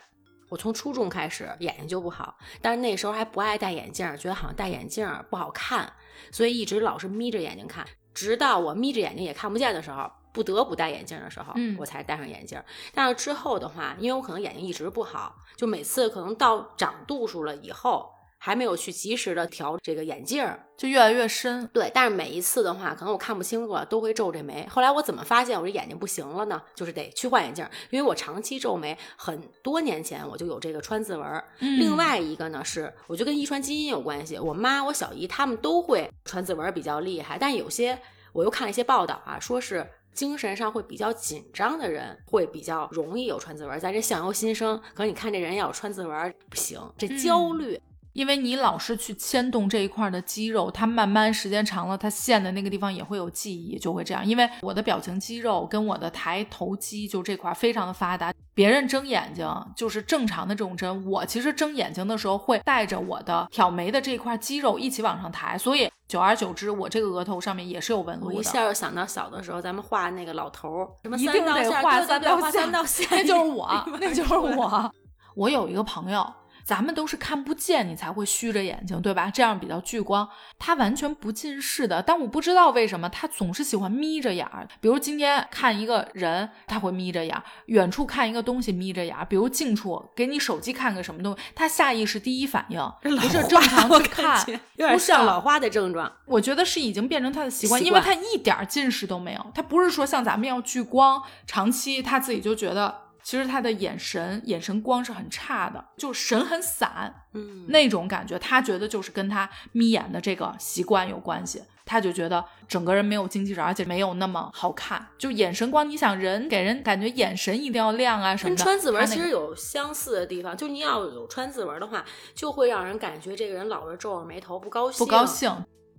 [0.50, 5.94] 我从初中开始眼睛就不好，但是那时候还不爱戴眼镜，觉得好像戴眼镜不好看，
[6.32, 10.12] 所以一直老是眯着眼睛看，直到我眯着眼睛也看不见的时候。
[10.34, 12.60] 不得不戴眼镜的时候，嗯我才戴上眼镜。
[12.92, 18.13] 但是之后的话，因为我可能眼睛一直不好，就每次可能到长度数了以后，
[18.46, 21.66] 还没有去及时的调这个眼镜儿，就越来越深。
[21.72, 24.68] 对，但是每一次的话，可能我看不清楚了，都会皱这眉。
[24.70, 26.62] 后来我怎么发现我这眼睛不行了呢？
[26.76, 31.42] 就是得去换眼镜儿，因为我长期皱眉，很多年前我就有这个川字纹儿。
[31.60, 34.38] 嗯另外一个呢是，我觉得跟遗传基因有关系。
[34.38, 37.98] 我妈、我小姨她们都会川字纹儿比较厉害，但有些
[38.34, 39.90] 我又看了一些报道啊，说是。
[40.14, 43.80] 精神上会比较紧张的人，会比较容易有川字纹儿。
[43.80, 47.82] 咱这相由心生，可是你看这人要有川字纹儿不行，这焦虑。
[48.14, 54.26] 因为你老是去牵动这一块的肌肉，它慢慢时间长了，它陷的那个地方也会有记忆，就会这样。
[54.26, 68.36] 因为我的表情肌肉跟我的抬头肌就这块非常的发达，别人睁眼睛就是正常的这种睁，我其实睁眼睛的时候会带着我的挑眉的这块肌肉一起往上抬，所以久而久之，我这个额头上面也是有纹路的。
[68.36, 74.94] 我一下就想到小的时候，咱们画那个老头儿，什么一定得画三道线三道线，那就是我，那就是我。
[75.36, 76.24] 我有一个朋友，
[76.64, 79.30] 咱们都是看不见你才会虚着眼睛，对吧？
[79.30, 80.28] 这样比较聚光。
[80.58, 84.68] 他完全不近视的，但我不知道为什么他总是喜欢眯着眼儿。
[84.80, 89.26] 比如今天看一个人，他会眯着眼儿；远处看一个东西眯着眼儿。
[89.26, 94.40] 比如近处给你手机看个什么东西，他下意识第一反应不是正常去看，
[94.76, 96.12] 有点不像老花的症状。
[96.26, 99.46] 我觉得是已经变成他的习惯，因为他一点儿近视都没有。
[99.54, 108.38] 他不是说像咱们要聚光，长期他自己就觉得，其实他的眼神眼神光是很差的，就神很散嗯，那种感觉。
[108.38, 111.62] 他觉得就是跟他眯眼的这个习惯有关系。
[111.86, 115.06] 他就觉得整个人没有精气神，而且没有那么好看。
[115.18, 118.56] 就眼神光，你想人给人感觉眼神一定要亮啊什么的。
[118.56, 125.06] 跟川字纹其实有相似的地方，就你要有川字纹的话，就会让人感觉这个人老是皱着眉头，不高兴。
[125.06, 125.26] 不高。
[125.26, 125.52] 兴。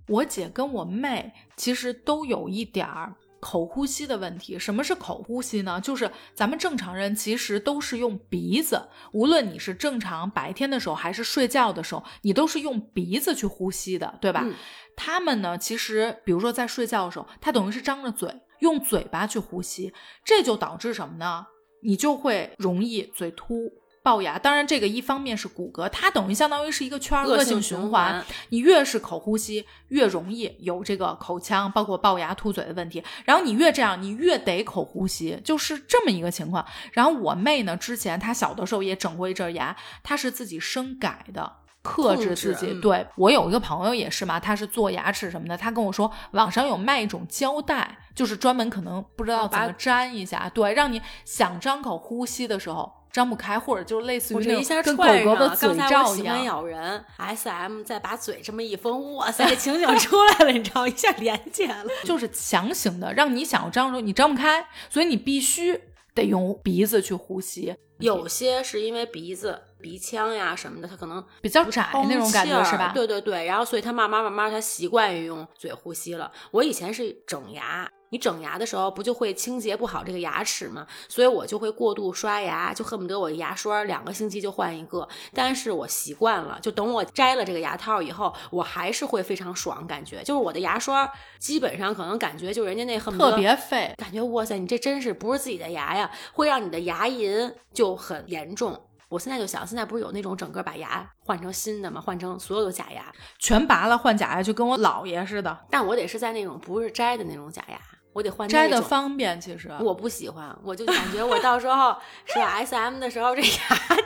[0.07, 3.13] 我姐跟我妹其实都有一点儿
[3.45, 4.57] 口呼吸的问题。
[4.57, 5.79] 什么是口呼吸呢？
[5.79, 14.41] 就是咱们正常人其实都是用鼻子，无论你是正常白天的时候还是睡觉的时候，你都是用鼻子去呼吸的，对吧？
[14.43, 14.55] 嗯
[14.97, 19.93] 他们呢，其实比如说在睡觉的时候，他等于是张着嘴，用嘴巴去呼吸，
[20.23, 21.45] 这就导致什么呢？
[21.83, 23.71] 你就会容易嘴凸。
[24.05, 33.03] 龅牙，当然这个一方面是骨骼，它等于相当于是一个圈儿，恶性循环，你越是口呼吸，越容易有这个口腔，包括龅牙、凸嘴的问题。
[33.25, 36.63] 然后你越这样，你越得口呼吸，就是这么一个情况。
[36.93, 41.51] 然后我妹呢，之前她小的时候也整过一阵牙，她是自己生改的。
[41.85, 42.65] 克制自己。
[42.65, 55.03] 嗯对我有一个朋友也是嘛，他是做牙齿什么的，他跟我说网上有卖一种胶带，就是专门可能不知道怎么粘一下，对，让你想张口呼吸的时候张不开，或者就类似于这一下跟狗。
[55.05, 56.43] 狗的嘴刚才我罩一样。
[56.43, 61.89] 咬人，S M 再把嘴这么一封，哇塞，这情景出来了，你知道，一下连起来了。
[62.03, 65.79] 就是强行的让你想要张的时候你张不开，所以你必须
[66.13, 67.73] 得用鼻子去呼吸。
[67.99, 72.91] 有些是因为鼻子、鼻腔呀什么的，它可能比较窄通那种感觉是吧？
[72.93, 76.29] 对对对，然后所以它慢慢慢慢它习惯于用嘴呼吸了。
[76.51, 77.89] 我以前是整牙。
[78.15, 80.87] 你整牙的时候不就会清洁不好这个牙齿吗？
[81.09, 85.05] 所以我就会过度刷牙，就恨不得我牙刷两个星期就换一个。
[85.33, 93.93] 但是我习惯了，就等我摘了这个牙套以后，我还是会非常爽，感觉就是我的牙刷基本上可能感觉就人家那恨不得特别费。
[93.97, 98.81] 感觉哇塞，你这真是不是自己的牙呀，会让你的牙龈就很严重。
[99.07, 102.01] 我现在就想，现在不是有那种整个把牙换成新的吗？
[102.01, 107.79] 换成所有的假牙，全拔了换假牙，就跟我姥爷似的，但我得是在那种不是摘的那种假牙，
[108.15, 108.81] 我得换摘的。
[108.81, 109.39] 方便。
[109.41, 111.93] 其实我不喜欢，我就感觉我到时候
[112.25, 113.49] 是吧 S M 的时候，这牙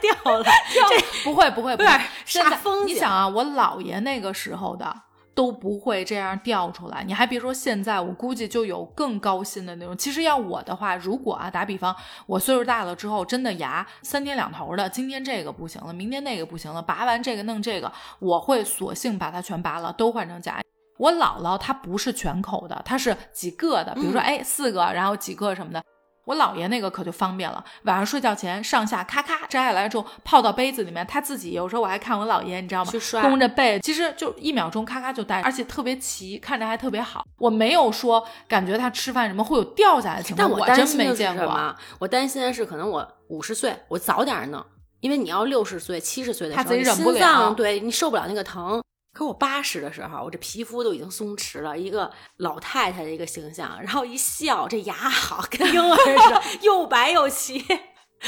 [0.02, 0.44] 掉了，
[1.24, 4.92] 不会不会不会有点，现在煞风景你想啊，我姥爷那个时候的
[5.36, 9.96] 都不会这样掉出来，你还别说现在，我估计就有更高薪的那种。
[9.96, 11.96] 其实要我的话，如果啊，打比方，
[12.26, 20.64] 我岁数大了之后，真的牙三天两头的，今天这个不行了，明天那个不行了，拔完这个弄这个，我会索性把它全拔了，都换成假牙。
[21.00, 25.82] 我姥姥她不是全口的，她是几个的，比如说嗯哎四个，然后几个什么的。
[26.26, 32.92] 我姥爷那个可就方便了，晚上睡觉前上下咔咔摘下来之后泡到杯子里面，他自己有时候我还看我姥爷，你知道吗？
[33.24, 37.24] 弓着背，其实就一秒钟咔咔就戴，而且特别齐，看着还特别好。
[37.40, 41.76] 我没有说感觉他吃饭什么会有掉下来的情况，但我我真没见过。
[41.98, 44.64] 我担心的是，可能我五十岁，我早点弄，
[45.00, 48.80] 因为你要六十岁、七十岁的时候，你自己忍不心脏了对你受不了那个疼。
[49.12, 57.66] 可我八十的时候，我这皮肤都已经松弛了，一个老太太的一个形象，然后一笑，这牙好，跟婴儿似的， 又白又齐。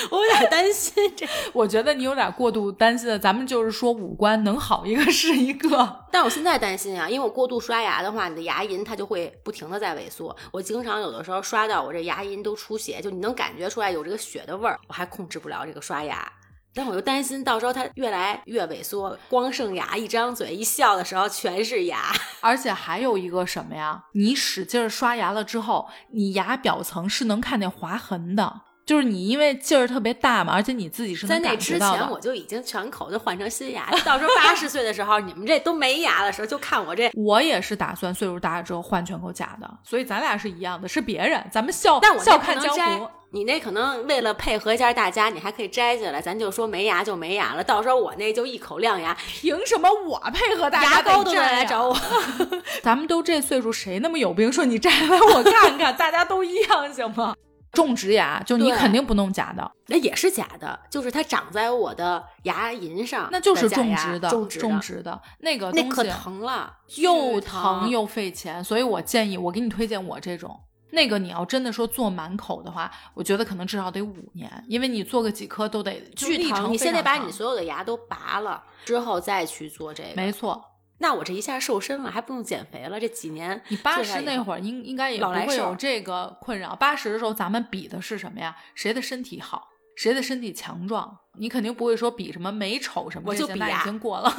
[0.10, 3.20] 我有点担心这， 我觉得你有点过度担心了。
[3.20, 6.04] 咱们就是说五官能好一个是一个。
[6.10, 10.34] 但我现在担心啊，因为我过度刷牙的话，你的牙龈它就会不停的在萎缩。
[10.54, 16.26] 我经常有的时候刷到我这牙龈都出血，就你能感觉出来有这个血的味儿，我还控制不了这个刷牙。
[16.74, 22.12] 但我又担心到时候它越来越萎缩，光剩牙，一张嘴一笑的时候全是牙。
[22.40, 24.06] 而且还有一个什么呀？
[24.14, 28.62] 你使劲儿刷牙了之后，你牙表层是能看见划痕的，
[28.92, 31.80] 就是你因为劲儿特别大嘛，而且你自己是在那之。
[31.80, 37.10] 前我就已经全口都换成新牙，到时候八十岁的时候，你们这都没牙的时候，就看我这。
[37.16, 47.64] 我也是打算岁数大了之后换全口假的，所以咱俩是一样的，是别人，咱们笑但我笑看江湖。，你那可能为了配合一下大家，你还可以摘下来，咱就说没牙就没牙了。
[47.64, 51.98] 到时候我那就一口亮牙，凭什么我配合大家牙膏都来找我。
[52.84, 54.52] 咱们都这岁数，谁那么有病？
[54.52, 57.34] 说你摘来我看看， 大家都一样行吗？
[57.72, 70.60] 种植牙就你肯定不弄假的，那也是假的，就是它长在我的牙龈上，那就是种植的，种植种的，植的那个那可疼了，又疼又费钱，所以我建议我给你推荐我这种。
[70.94, 76.40] 那个你要真的说做满口的话，我觉得可能至少得五年，因为你做个几颗都得就巨疼。
[76.40, 80.10] 你历程非常长先得把你所有的牙都拔了之后再去做这个。
[80.18, 80.62] 没错，
[81.02, 86.76] 那我这一下瘦身了，还不用减肥了，这几年你八十那会儿应应该也不会有这个困扰。
[86.76, 88.56] 八十的时候，咱们比的是什么呀？
[88.76, 91.18] 谁的身体好，谁的身体强壮？
[91.40, 94.32] 你肯定不会说比什么美丑什么我就比呀经过了。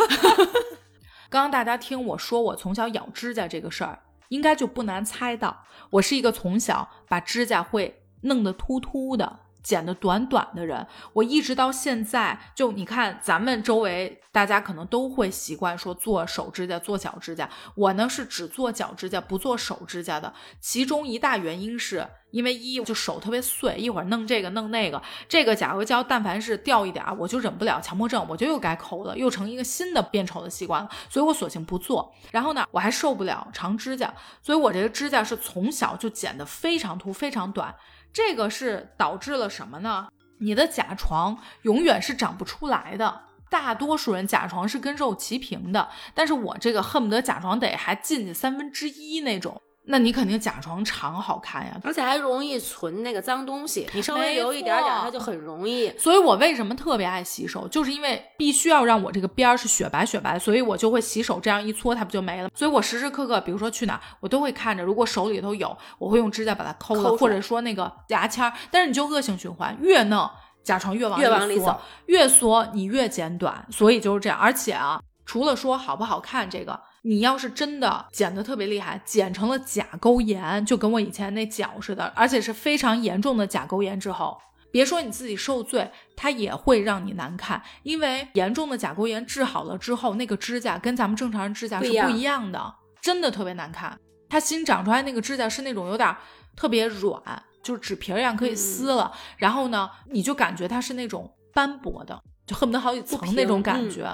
[1.29, 3.99] 刚刚大家听我说我从小咬指甲这个事儿，
[4.29, 9.41] 应该就不难猜到，我是一个从小把指甲会弄得秃秃的。
[9.63, 20.33] 剪的短短的人，我一直到现在，就你看咱们周围大家可能都会习惯说做手指甲、做脚指甲，我呢是只做脚指甲不做手指甲的。
[20.61, 32.13] 其中一大原因是因为一就手特别碎，一会儿弄这个弄那个，这个甲油胶但凡是掉一点儿，我就忍不了强迫症，我就又该抠了，又成一个新的变丑的习惯了，所以我索性不做。
[32.33, 34.13] 然后呢，我还受不了长指甲，
[34.43, 37.73] 所以我这个指甲是从小就剪得非常秃、非常短。
[38.13, 40.09] 这个是导致了什么呢？
[40.39, 43.23] 你的甲床永远是长不出来的。
[43.49, 49.61] 大多数人甲床是跟肉齐平的，但是我这个恨不得甲床得还进去三分之一那种。
[49.87, 51.81] 那你肯定甲床长好看呀。
[51.83, 55.93] 而且还容易存那个脏东西，你稍微留一点点，错它就很容易。
[55.99, 62.49] 所以我为什么特别爱洗手，就是因为必须要让我这个边儿是雪白雪白，所以我就会洗手，这样一搓它不就没了。
[62.55, 68.53] 所以我时时刻刻，比如说去哪儿，我都会看着，如果手里头有，我会用指甲把它抠了，抠或者说那个牙签儿。
[68.71, 70.31] 但是你就恶性循环，越弄
[70.63, 74.39] 甲床越往越往里缩走，越缩你越剪短，所以就是这样。
[74.39, 84.39] 而且啊，除了说好不好看这个，你要是真的剪得特别厉害，剪成了甲沟炎，就跟我以前那脚似的，而且是非常严重的甲沟炎之后。
[84.71, 93.99] 别说你自己受罪，它也会让你难看，因为严重的甲沟炎治好了之后，那个指甲跟咱们正常人指甲是不一样的，真的特别难看。
[94.31, 96.17] 它新长出来那个指甲是那种有点
[96.57, 97.21] 特别软，
[97.63, 104.09] 就是纸皮儿一样可以撕了，然后呢，你就感觉它是那种斑驳的，就恨不得好几层那种感嗯觉。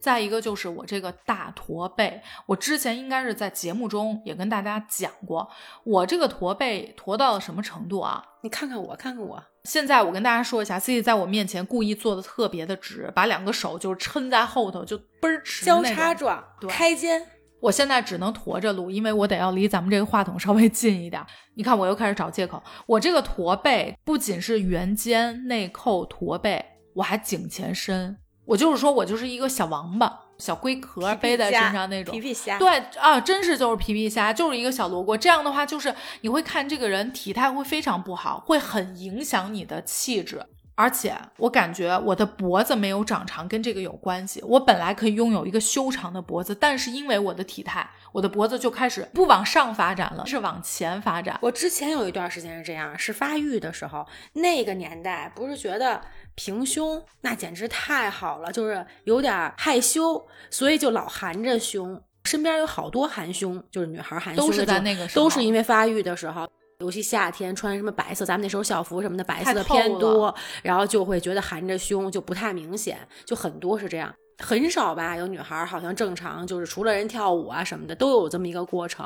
[0.00, 5.48] 再一个就是我这个大驼背，我之前应该是在节目中也跟大家讲过，
[5.84, 8.24] 我这个驼背驼到了什么程度啊？
[8.42, 15.82] 你看看我，看看我，现在我跟大家说一下，C C 在我面前故意做的特别的直，把两个手就是撑在后头，就倍儿直交。
[15.82, 17.20] 叉状，对开肩，
[17.60, 21.20] 我现在只能驼着录，因为我得要离咱们这个话筒稍微近一点。
[21.54, 22.62] 你看，我又开始找借口。
[22.86, 28.16] 我这个驼背不仅是圆肩、内扣、驼背，我还颈前伸。
[28.48, 32.20] 我就是说我就是一个小王八、小龟壳背在身上那种皮。
[32.20, 35.14] 皮虾，对啊，真是就是皮皮虾，就是一个小罗锅。
[35.14, 40.42] 这样的话，就是你会看这个人体态会非常不好，会很影响你的气质。
[40.78, 44.40] 而且我感觉我的脖子没有长长，跟这个有关系。
[44.46, 51.36] 我本来可以拥有一个修长的脖子，但是因为我的体态，我的脖子就开始不往上发展了，是往前发展。
[51.42, 56.00] 我之前有一段时间是这样，是发育的时候，那个年代不是觉得
[56.36, 62.00] 平胸那简直太好了，就是有点害羞，所以就老含着胸。
[62.24, 66.48] 身边有好多含胸，就是女孩含胸都是在那个时候都是因为发育的时候。
[66.80, 75.16] 尤其夏天穿什么白色，咱们那时候校服什么的白色的偏多，然后就会觉得含着胸就不太明显，就很多是这样，很少吧？
[75.16, 79.04] 有女孩好像正常，就是除了人跳舞啊什么的，都有这么一个过程。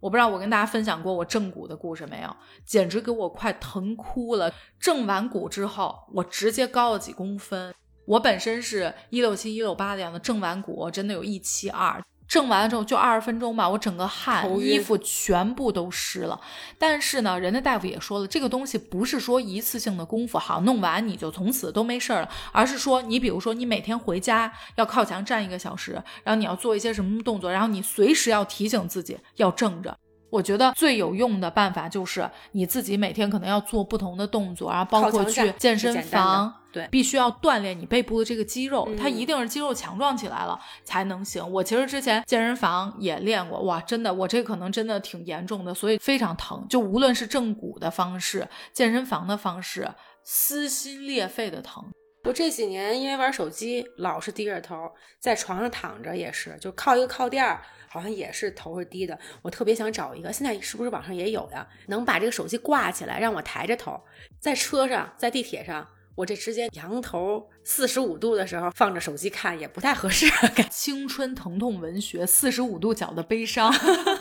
[0.00, 4.52] 我不知道我跟大家分享过我正骨的故事没有，简直给我快疼哭了。
[4.78, 7.74] 正完骨之后，我直接高了几公分。
[8.04, 12.04] 我本身是一六七、一六八的样子，正完骨真的有一七二。
[12.26, 16.40] 正完了之后就二十分钟吧，我整个汗、衣服全部都湿了。
[16.78, 29.96] 但是呢，人家大夫也说了，这个东西不是说一次性的功夫好弄完你就从此都没事儿了，而是说你比如说你每天回家要靠墙站一个小时，然后你要做一些什么动作，然后你随时要提醒自己要正着。
[30.30, 41.48] 我觉得最有用的办法就是你自己每天可能要做不同的动作，然后包括去健身房，对必须要锻炼你背部的这个肌肉，它嗯一定是肌肉强壮起来了才能行。
[41.52, 46.66] 我其实之前健身房也练过，哇，真的，我这可能真的挺严重的，所以非常疼。
[46.68, 49.88] 就无论是正骨的方式，健身房的方式，
[50.24, 51.84] 撕心裂肺的疼。
[52.24, 59.18] 我这几年因为玩手机，老是低着头，在床上躺着也是，就靠一个靠垫儿，好像也是头是低的。
[59.42, 61.68] 我特别想找一个，现在是不是网上也有呀？
[61.88, 64.00] 能把这个手机挂起来，让我抬着头，
[64.40, 65.86] 在车上，在地铁上，
[66.16, 70.26] 我这直接仰头四十五度的时候放着手机看，也不太合适。
[70.70, 73.72] 青春疼痛文学，四十五度角的悲伤。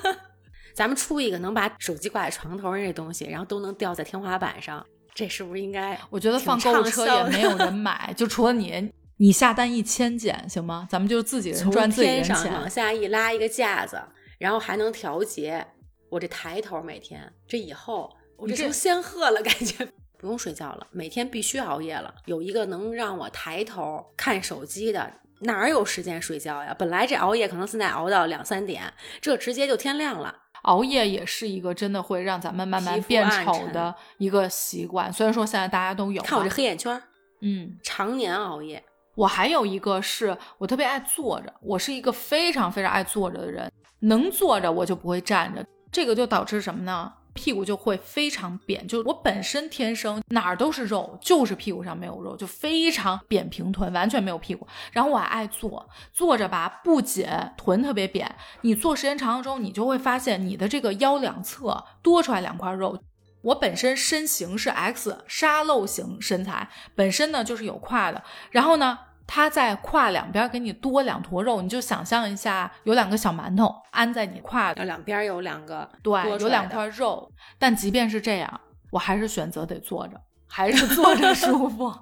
[0.74, 4.84] 咱们出一个能把手机挂在床头上这东西，然后都能吊在天花板上，
[5.14, 6.00] 这是不是应该？
[6.10, 10.88] 我觉得放购物车也没有 人买，就除了你，你下单一千件行吗？
[10.90, 12.68] 咱们就自己人从赚自己人天上往。
[12.68, 14.02] 下一拉一个架子，
[14.40, 15.64] 然后还能调节。
[16.10, 19.88] 我这抬头每天，这以后我这你这成仙鹤了，感觉
[20.24, 22.16] 不用睡觉了，每天必须熬夜了。
[22.28, 26.74] 有一个能让我抬头看手机的，哪儿有时间睡觉呀？
[26.80, 30.34] 本来这熬夜可能现在熬到两三点，这直接就天亮了。
[30.62, 35.12] 熬夜也是一个真的会让咱们慢慢变丑的一个习惯。
[35.12, 37.04] 虽然说现在大家都有，看我这，黑眼圈儿，
[37.42, 38.82] 嗯，常年熬夜。
[39.16, 43.70] 我还有一个是我特别爱坐着，我是一个非常非常爱坐着的人，
[44.00, 45.62] 能坐着我就不会站着，
[45.92, 47.12] 这个就导致什么呢？
[47.34, 54.68] 屁股就会非常扁，就我本身天生哪儿都是肉，就是屁股上没有肉，就非常扁平臀，完全没有屁股。
[54.92, 57.28] 然后我还爱坐，坐着吧，不仅
[57.58, 62.98] 臀特别扁，你坐时间长了之后，你就会发现你的这个腰两侧多出来两块肉。
[63.42, 77.32] 我本身身形是 X 沙漏型身材，本身呢就是有胯的，然后呢，它在胯两边给你多两坨肉，你就想象一下，有两个小馒头安在你胯的两边有两个对，有两块肉。
[77.58, 78.62] 但即便是这样，
[78.92, 81.94] 我还是选择得坐着，还是坐着 舒服。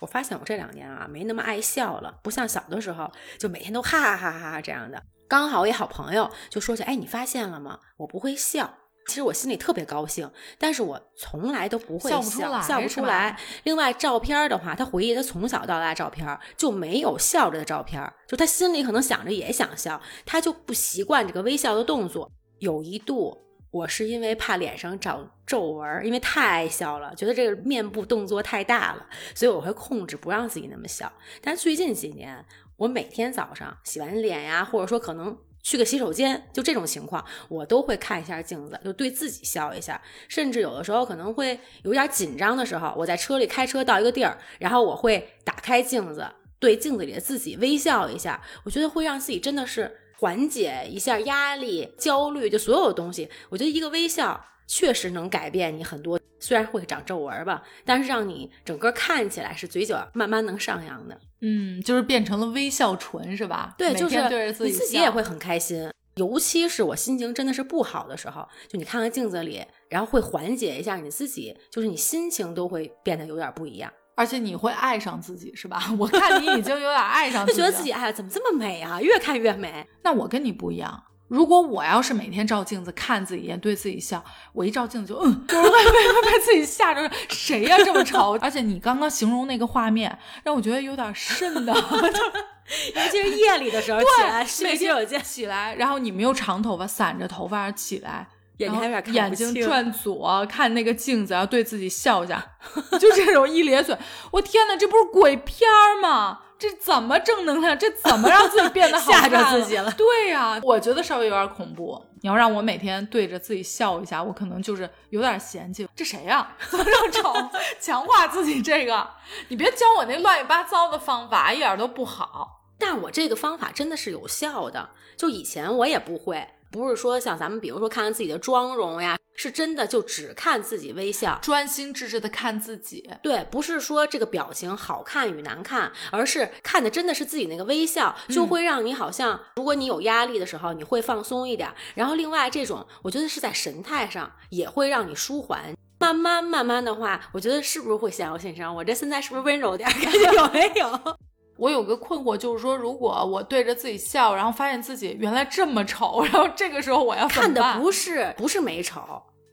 [0.00, 5.02] 我发现我这两年啊，没那么爱笑了，不像小的时候，就每天都哈哈哈哈哈这样的。
[5.28, 7.80] 刚好我一好朋友就说起，哎，你发现了吗？
[7.96, 8.72] 我不会笑。
[9.08, 13.36] 其实我心里特别高兴，但是我从来都不会笑不出来笑不出来。
[13.64, 22.30] 另外，照片的话，他回忆他从小到大照片就没有笑着的照片，就他心里可能想着也想笑，他就不习惯这个微笑的动作。
[22.58, 23.36] 有一度
[23.70, 31.10] 我是因为怕脸上长皱纹儿，因为太爱笑了，觉得这个面部动作太大了，所以我会控制不让自己那么笑。
[31.40, 32.44] 但最近几年，
[32.76, 40.00] 我每天早上洗完脸呀，或者说可能去个洗手间，就这种情况，我都会看一下镜子，就对自己笑一下。
[40.28, 46.26] 甚至有的时候可能会有点紧张的时候，我在车里开车到一个地儿，然后我会打开镜子，
[46.58, 49.98] 对镜子里的自己微笑一下，我觉得会让自己真的是。
[50.20, 56.20] 缓解一下压力、焦虑，就所有的东西，我觉得一个微笑确实能改变你很多。
[56.38, 61.20] 虽然会长皱纹吧，但是让你整个看起来是嘴角慢慢能上扬的。
[61.40, 63.74] 嗯，就是变成了微笑唇，是吧？
[63.76, 64.22] 对，就是
[64.60, 65.90] 你自己也会很开心。
[66.14, 73.92] 尤其是我心情真的是不好的时候，就你看看镜子里，然后会缓解一下你自己，就是你心情都会变得有点不一样。
[74.16, 75.80] 而且你会爱上自己，是吧？
[75.98, 79.00] 我看你已经有点爱上，就觉得自己哎呀，怎么这么美啊？
[79.00, 79.86] 越看越美。
[80.02, 88.38] 那我跟你不一样，如果我要是每天照镜子看自己一眼，对自己笑，我一照镜子就嗯，就是会被被自己吓着，谁呀这么丑？
[88.42, 91.72] 而且你刚刚形容那个画面，让我觉得有点瘆的，
[92.94, 98.28] 尤其是夜里的时候起来，每天有见起来，然后你们又长头发，散着头发起来。
[98.58, 102.44] 眼睛眼睛转左，看那个镜子，然后对自己笑一下，
[102.98, 103.96] 就这种一咧嘴。
[104.32, 105.70] 我天哪，这不是鬼片
[106.02, 106.40] 吗？
[106.58, 107.78] 这怎么正能量？
[107.78, 109.90] 这怎么让自己变得好吓着自己了？
[109.92, 112.04] 对呀，我觉得稍微有点恐怖。
[112.20, 115.88] 你要让我每天对着自己笑一下，我可能就是有点嫌弃。
[115.94, 116.56] 这谁呀？
[116.68, 117.32] 怎么这么丑？
[117.80, 119.08] 强化自己这个，
[119.48, 122.56] 你别教我那乱七八糟的方法，一点都不好。
[122.76, 126.48] 但我这个方法真的是有效的，就以前我也不会。
[126.70, 133.08] 不是说像咱们，比如说看看自己的妆容呀，是真的就只看自己微笑，专心致志的看自己。
[133.22, 141.72] 对，不是说这个表情好看与难看，而是看的真的是自己那个微笑，就会让你好像，如果你有压力的时候，你会放松一点。
[141.94, 145.74] 然后另外这种，我觉得是在神态上也会让你舒缓。
[146.00, 148.72] 慢慢慢慢的话，我觉得是不是会显我身上？
[148.74, 149.90] 我这现在是不是温柔点？
[149.90, 151.18] 感觉有没有？
[151.58, 159.00] 我有个困惑，就是说，如果我对着自己笑，然后发现自己原来这么丑，然后这个时候我要看的不是不是美丑，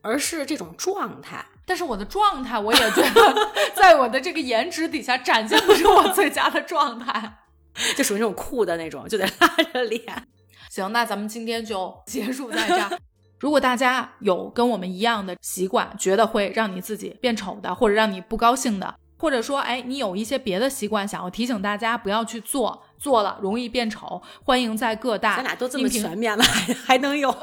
[0.02, 1.44] 而是这种状态。
[1.66, 7.40] 但是我的状态，我也觉得 在我的这个颜值底下展现不出我最佳的状态，
[7.98, 10.02] 就属于那种酷的那种，就得拉着脸。
[10.70, 13.00] 行，那咱们今天就结束在这儿。
[13.40, 18.96] 如果大家有跟我们一样的习惯，觉得会让你自己变丑的，或者让你不高兴的。
[19.18, 24.22] 或者说，哎，你有一些别的习惯，想要提醒大家不要去做，做了容易变丑。
[24.44, 27.36] 欢迎在各大咱俩都这么全面了，还还能有？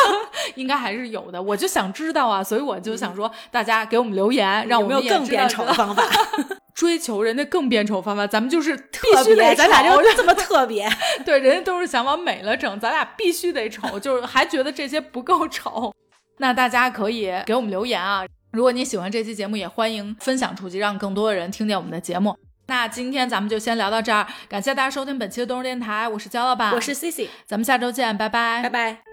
[0.56, 1.40] 应该还是有的。
[1.40, 6.02] 我就想知道啊，所以我就想说，大家给我们留言，让我们有更变丑的方法，
[6.74, 8.26] 追求人家更变丑方法。
[8.26, 10.88] 咱们就是必须得，咱俩就这么特别。
[11.26, 15.94] 对，人家都是想往美了整，咱俩必须得丑，就是还觉得这些不够丑。
[16.38, 18.24] 那大家可以给我们留言啊。
[18.50, 22.36] 如果你喜欢这期节目，也欢迎分享出去，让更多的人听见我们的节目。
[22.66, 29.07] 那今天咱们就先聊到这儿，感谢大家收听本期的东日电台，我是焦老板，我是 C C，咱们下周见，拜拜，拜拜。